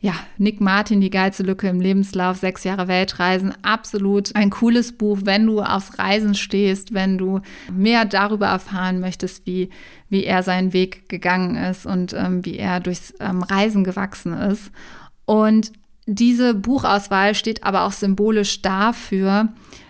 ja, 0.00 0.14
Nick 0.36 0.60
Martin, 0.60 1.00
die 1.00 1.10
geilste 1.10 1.42
Lücke 1.42 1.68
im 1.68 1.80
Lebenslauf, 1.80 2.36
sechs 2.36 2.64
Jahre 2.64 2.86
Weltreisen, 2.86 3.54
absolut 3.62 4.36
ein 4.36 4.50
cooles 4.50 4.92
Buch, 4.92 5.20
wenn 5.24 5.46
du 5.46 5.62
aufs 5.62 5.98
Reisen 5.98 6.34
stehst, 6.34 6.92
wenn 6.92 7.18
du 7.18 7.40
mehr 7.72 8.04
darüber 8.04 8.46
erfahren 8.46 9.00
möchtest, 9.00 9.46
wie, 9.46 9.70
wie 10.08 10.24
er 10.24 10.42
seinen 10.42 10.72
Weg 10.72 11.08
gegangen 11.08 11.56
ist 11.56 11.86
und 11.86 12.12
ähm, 12.12 12.44
wie 12.44 12.58
er 12.58 12.80
durchs 12.80 13.14
ähm, 13.20 13.42
Reisen 13.42 13.84
gewachsen 13.84 14.34
ist. 14.34 14.70
Und 15.24 15.72
diese 16.06 16.54
Buchauswahl 16.54 17.34
steht 17.34 17.64
aber 17.64 17.84
auch 17.84 17.92
symbolisch 17.92 18.62
dafür, 18.62 19.48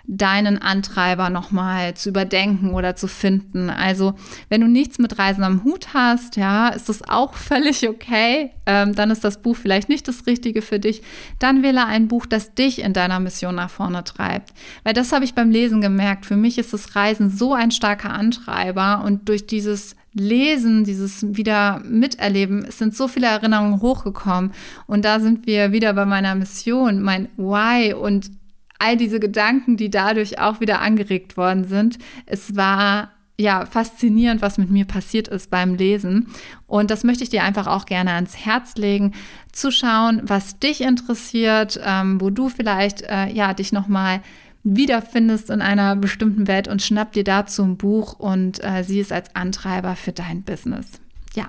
deinen 0.08 0.62
Antreiber 0.62 1.30
nochmal 1.30 1.94
zu 1.94 2.08
überdenken 2.08 2.70
oder 2.70 2.96
zu 2.96 3.08
finden. 3.08 3.70
Also 3.70 4.14
wenn 4.48 4.60
du 4.60 4.68
nichts 4.68 4.98
mit 4.98 5.18
Reisen 5.18 5.44
am 5.44 5.64
Hut 5.64 5.88
hast, 5.94 6.36
ja, 6.36 6.68
ist 6.68 6.88
das 6.88 7.02
auch 7.06 7.34
völlig 7.34 7.88
okay. 7.88 8.52
Ähm, 8.66 8.94
dann 8.94 9.10
ist 9.10 9.24
das 9.24 9.42
Buch 9.42 9.56
vielleicht 9.56 9.88
nicht 9.88 10.08
das 10.08 10.26
Richtige 10.26 10.62
für 10.62 10.78
dich. 10.78 11.02
Dann 11.38 11.62
wähle 11.62 11.84
ein 11.84 12.08
Buch, 12.08 12.24
das 12.24 12.54
dich 12.54 12.80
in 12.80 12.92
deiner 12.92 13.20
Mission 13.20 13.56
nach 13.56 13.70
vorne 13.70 14.04
treibt. 14.04 14.54
Weil 14.84 14.94
das 14.94 15.12
habe 15.12 15.24
ich 15.24 15.34
beim 15.34 15.50
Lesen 15.50 15.80
gemerkt. 15.80 16.24
Für 16.24 16.36
mich 16.36 16.56
ist 16.56 16.72
das 16.72 16.96
Reisen 16.96 17.28
so 17.30 17.52
ein 17.52 17.72
starker 17.72 18.10
Antreiber 18.10 19.02
und 19.04 19.28
durch 19.28 19.46
dieses 19.46 19.96
Lesen, 20.18 20.84
dieses 20.84 21.36
wieder 21.36 21.80
miterleben, 21.84 22.64
es 22.66 22.78
sind 22.78 22.96
so 22.96 23.06
viele 23.06 23.26
Erinnerungen 23.26 23.80
hochgekommen. 23.82 24.52
Und 24.86 25.04
da 25.04 25.20
sind 25.20 25.46
wir 25.46 25.72
wieder 25.72 25.92
bei 25.92 26.06
meiner 26.06 26.34
Mission, 26.34 27.02
mein 27.02 27.28
Why 27.36 27.92
und 27.92 28.30
all 28.78 28.96
diese 28.96 29.20
Gedanken, 29.20 29.76
die 29.76 29.90
dadurch 29.90 30.38
auch 30.38 30.60
wieder 30.60 30.80
angeregt 30.80 31.36
worden 31.36 31.64
sind. 31.64 31.98
Es 32.24 32.56
war 32.56 33.10
ja 33.38 33.66
faszinierend, 33.66 34.40
was 34.40 34.56
mit 34.56 34.70
mir 34.70 34.86
passiert 34.86 35.28
ist 35.28 35.50
beim 35.50 35.74
Lesen. 35.74 36.28
Und 36.66 36.90
das 36.90 37.04
möchte 37.04 37.22
ich 37.22 37.30
dir 37.30 37.42
einfach 37.42 37.66
auch 37.66 37.84
gerne 37.84 38.12
ans 38.12 38.36
Herz 38.36 38.76
legen, 38.76 39.12
zu 39.52 39.70
schauen, 39.70 40.22
was 40.24 40.58
dich 40.58 40.80
interessiert, 40.80 41.78
ähm, 41.84 42.20
wo 42.20 42.30
du 42.30 42.48
vielleicht 42.48 43.02
äh, 43.02 43.28
ja 43.28 43.52
dich 43.52 43.72
nochmal 43.72 44.22
wiederfindest 44.66 45.50
in 45.50 45.62
einer 45.62 45.94
bestimmten 45.94 46.48
Welt 46.48 46.66
und 46.66 46.82
schnapp 46.82 47.12
dir 47.12 47.24
dazu 47.24 47.62
ein 47.62 47.76
Buch 47.76 48.18
und 48.18 48.62
äh, 48.64 48.82
sieh 48.82 49.00
es 49.00 49.12
als 49.12 49.34
Antreiber 49.36 49.94
für 49.94 50.12
dein 50.12 50.42
Business. 50.42 51.00
Ja, 51.34 51.48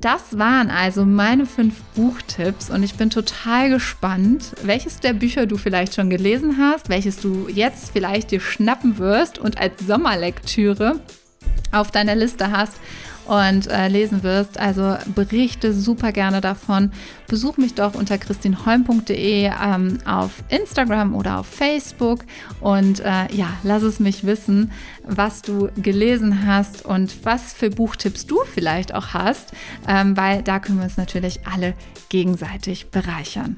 das 0.00 0.38
waren 0.38 0.70
also 0.70 1.04
meine 1.04 1.46
fünf 1.46 1.80
Buchtipps 1.94 2.70
und 2.70 2.82
ich 2.82 2.94
bin 2.94 3.10
total 3.10 3.70
gespannt, 3.70 4.54
welches 4.62 5.00
der 5.00 5.12
Bücher 5.12 5.46
du 5.46 5.56
vielleicht 5.56 5.94
schon 5.94 6.10
gelesen 6.10 6.56
hast, 6.58 6.88
welches 6.88 7.20
du 7.20 7.48
jetzt 7.48 7.90
vielleicht 7.92 8.30
dir 8.32 8.40
schnappen 8.40 8.98
wirst 8.98 9.38
und 9.38 9.58
als 9.58 9.80
Sommerlektüre 9.86 11.00
auf 11.72 11.90
deiner 11.90 12.14
Liste 12.14 12.50
hast 12.50 12.74
und 13.28 13.68
äh, 13.68 13.88
lesen 13.88 14.22
wirst. 14.22 14.58
Also 14.58 14.96
berichte 15.14 15.72
super 15.72 16.12
gerne 16.12 16.40
davon. 16.40 16.90
Besuch 17.28 17.58
mich 17.58 17.74
doch 17.74 17.94
unter 17.94 18.18
christinholm.de 18.18 19.50
ähm, 19.62 19.98
auf 20.04 20.30
Instagram 20.48 21.14
oder 21.14 21.38
auf 21.38 21.46
Facebook 21.46 22.24
und 22.60 23.00
äh, 23.00 23.32
ja, 23.32 23.48
lass 23.62 23.82
es 23.82 24.00
mich 24.00 24.24
wissen, 24.24 24.72
was 25.04 25.42
du 25.42 25.68
gelesen 25.76 26.46
hast 26.46 26.84
und 26.84 27.24
was 27.24 27.52
für 27.52 27.70
Buchtipps 27.70 28.26
du 28.26 28.38
vielleicht 28.52 28.94
auch 28.94 29.08
hast, 29.12 29.52
ähm, 29.86 30.16
weil 30.16 30.42
da 30.42 30.58
können 30.58 30.78
wir 30.78 30.84
uns 30.84 30.96
natürlich 30.96 31.46
alle 31.46 31.74
gegenseitig 32.08 32.90
bereichern. 32.90 33.56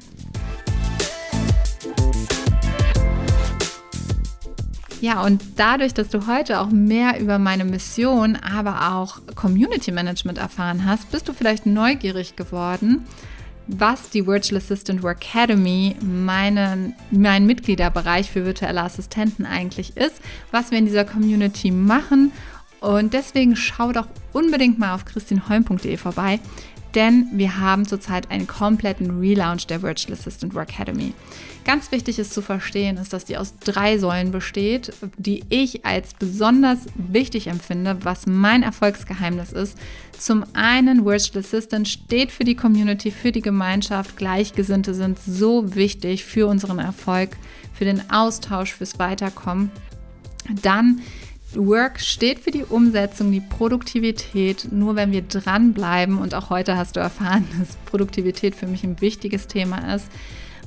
Ja, 5.01 5.23
und 5.23 5.43
dadurch, 5.55 5.95
dass 5.95 6.09
du 6.09 6.27
heute 6.27 6.59
auch 6.59 6.69
mehr 6.69 7.19
über 7.19 7.39
meine 7.39 7.65
Mission, 7.65 8.35
aber 8.35 8.93
auch 8.93 9.19
Community 9.33 9.91
Management 9.91 10.37
erfahren 10.37 10.85
hast, 10.85 11.11
bist 11.11 11.27
du 11.27 11.33
vielleicht 11.33 11.65
neugierig 11.65 12.35
geworden, 12.35 13.03
was 13.65 14.11
die 14.11 14.27
Virtual 14.27 14.61
Assistant 14.61 15.01
Work 15.01 15.25
Academy, 15.25 15.95
meinen, 16.01 16.93
mein 17.09 17.47
Mitgliederbereich 17.47 18.29
für 18.29 18.45
virtuelle 18.45 18.83
Assistenten 18.83 19.47
eigentlich 19.47 19.97
ist, 19.97 20.21
was 20.51 20.69
wir 20.69 20.77
in 20.77 20.85
dieser 20.85 21.05
Community 21.05 21.71
machen. 21.71 22.31
Und 22.79 23.15
deswegen 23.15 23.55
schau 23.55 23.91
doch 23.91 24.07
unbedingt 24.33 24.77
mal 24.77 24.93
auf 24.93 25.05
christinholm.de 25.05 25.97
vorbei 25.97 26.39
denn 26.95 27.27
wir 27.33 27.59
haben 27.59 27.85
zurzeit 27.85 28.29
einen 28.31 28.47
kompletten 28.47 29.19
Relaunch 29.19 29.67
der 29.67 29.81
Virtual 29.81 30.13
Assistant 30.13 30.53
Work 30.53 30.69
Academy. 30.69 31.13
Ganz 31.63 31.91
wichtig 31.91 32.17
ist 32.17 32.33
zu 32.33 32.41
verstehen, 32.41 32.97
ist, 32.97 33.13
dass 33.13 33.25
die 33.25 33.37
aus 33.37 33.53
drei 33.59 33.99
Säulen 33.99 34.31
besteht, 34.31 34.93
die 35.17 35.43
ich 35.49 35.85
als 35.85 36.13
besonders 36.15 36.79
wichtig 36.95 37.47
empfinde, 37.47 37.97
was 38.01 38.25
mein 38.25 38.63
Erfolgsgeheimnis 38.63 39.51
ist. 39.51 39.77
Zum 40.17 40.43
einen, 40.53 41.05
Virtual 41.05 41.43
Assistant 41.43 41.87
steht 41.87 42.31
für 42.31 42.43
die 42.43 42.55
Community, 42.55 43.11
für 43.11 43.31
die 43.31 43.41
Gemeinschaft. 43.41 44.17
Gleichgesinnte 44.17 44.93
sind 44.93 45.19
so 45.19 45.75
wichtig 45.75 46.25
für 46.25 46.47
unseren 46.47 46.79
Erfolg, 46.79 47.37
für 47.73 47.85
den 47.85 48.09
Austausch, 48.09 48.73
fürs 48.73 48.97
Weiterkommen. 48.97 49.71
Dann 50.63 51.01
Work 51.55 51.99
steht 51.99 52.39
für 52.39 52.51
die 52.51 52.63
Umsetzung, 52.63 53.31
die 53.31 53.41
Produktivität. 53.41 54.67
Nur 54.71 54.95
wenn 54.95 55.11
wir 55.11 55.21
dranbleiben, 55.21 56.17
und 56.17 56.33
auch 56.33 56.49
heute 56.49 56.77
hast 56.77 56.95
du 56.95 56.99
erfahren, 56.99 57.47
dass 57.59 57.75
Produktivität 57.85 58.55
für 58.55 58.67
mich 58.67 58.83
ein 58.83 59.01
wichtiges 59.01 59.47
Thema 59.47 59.93
ist, 59.95 60.07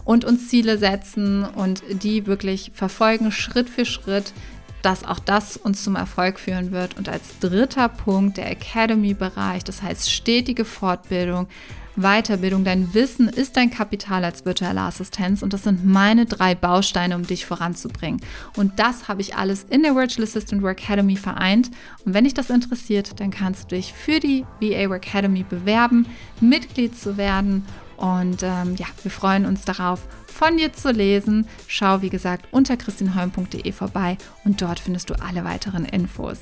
und 0.05 0.25
uns 0.25 0.49
Ziele 0.49 0.77
setzen 0.77 1.44
und 1.44 1.83
die 1.88 2.27
wirklich 2.27 2.73
verfolgen, 2.75 3.33
Schritt 3.33 3.70
für 3.70 3.87
Schritt, 3.87 4.35
dass 4.83 5.05
auch 5.05 5.18
das 5.18 5.57
uns 5.57 5.83
zum 5.83 5.97
Erfolg 5.97 6.38
führen 6.38 6.70
wird. 6.70 6.99
Und 6.99 7.09
als 7.09 7.38
dritter 7.40 7.88
Punkt 7.88 8.37
der 8.37 8.51
Academy-Bereich, 8.51 9.64
das 9.64 9.81
heißt 9.81 10.11
stetige 10.11 10.66
Fortbildung, 10.66 11.49
Weiterbildung, 11.96 12.64
dein 12.64 12.92
Wissen 12.92 13.28
ist 13.28 13.57
dein 13.57 13.70
Kapital 13.70 14.24
als 14.24 14.44
virtuelle 14.44 14.80
Assistenz 14.80 15.42
und 15.42 15.52
das 15.52 15.62
sind 15.62 15.85
meine 15.85 16.26
drei 16.26 16.54
Bausteine, 16.54 17.14
um 17.14 17.26
dich 17.26 17.46
voranzubringen. 17.46 18.20
Und 18.57 18.78
das 18.78 19.09
habe 19.09 19.20
ich 19.20 19.37
alles 19.37 19.64
in 19.70 19.83
der 19.83 19.94
Virtual 19.94 20.26
Assistant 20.26 20.62
Work 20.62 20.83
Academy 20.83 21.16
vereint. 21.16 21.70
Und 22.04 22.14
wenn 22.14 22.24
dich 22.24 22.35
das 22.35 22.50
interessiert, 22.50 23.20
dann 23.20 23.30
kannst 23.30 23.70
du 23.70 23.76
dich 23.76 23.92
für 23.92 24.18
die 24.18 24.44
VA 24.61 24.90
Work 24.90 25.07
Academy 25.07 25.44
bewerben, 25.44 26.07
Mitglied 26.40 26.98
zu 26.98 27.16
werden. 27.16 27.64
Und 27.96 28.42
ähm, 28.42 28.74
ja, 28.76 28.87
wir 29.02 29.11
freuen 29.11 29.46
uns 29.46 29.64
darauf, 29.64 30.00
von 30.26 30.57
dir 30.57 30.72
zu 30.72 30.90
lesen. 30.90 31.46
Schau, 31.68 32.02
wie 32.02 32.11
gesagt, 32.11 32.46
unter 32.50 32.76
christinholm.de 32.76 33.70
vorbei 33.70 34.18
und 34.44 34.61
dort 34.61 34.80
findest 34.80 35.11
du 35.11 35.14
alle 35.14 35.44
weiteren 35.44 35.85
Infos. 35.85 36.38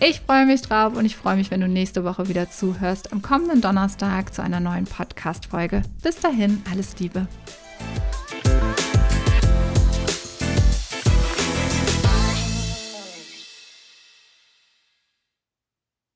Ich 0.00 0.20
freue 0.20 0.46
mich 0.46 0.62
drauf 0.62 0.94
und 0.94 1.04
ich 1.04 1.16
freue 1.16 1.34
mich, 1.34 1.50
wenn 1.50 1.60
du 1.60 1.66
nächste 1.66 2.04
Woche 2.04 2.28
wieder 2.28 2.48
zuhörst 2.48 3.12
am 3.12 3.20
kommenden 3.20 3.60
Donnerstag 3.60 4.32
zu 4.32 4.42
einer 4.42 4.60
neuen 4.60 4.84
Podcast-Folge. 4.84 5.82
Bis 6.04 6.20
dahin, 6.20 6.62
alles 6.70 6.96
Liebe. 7.00 7.26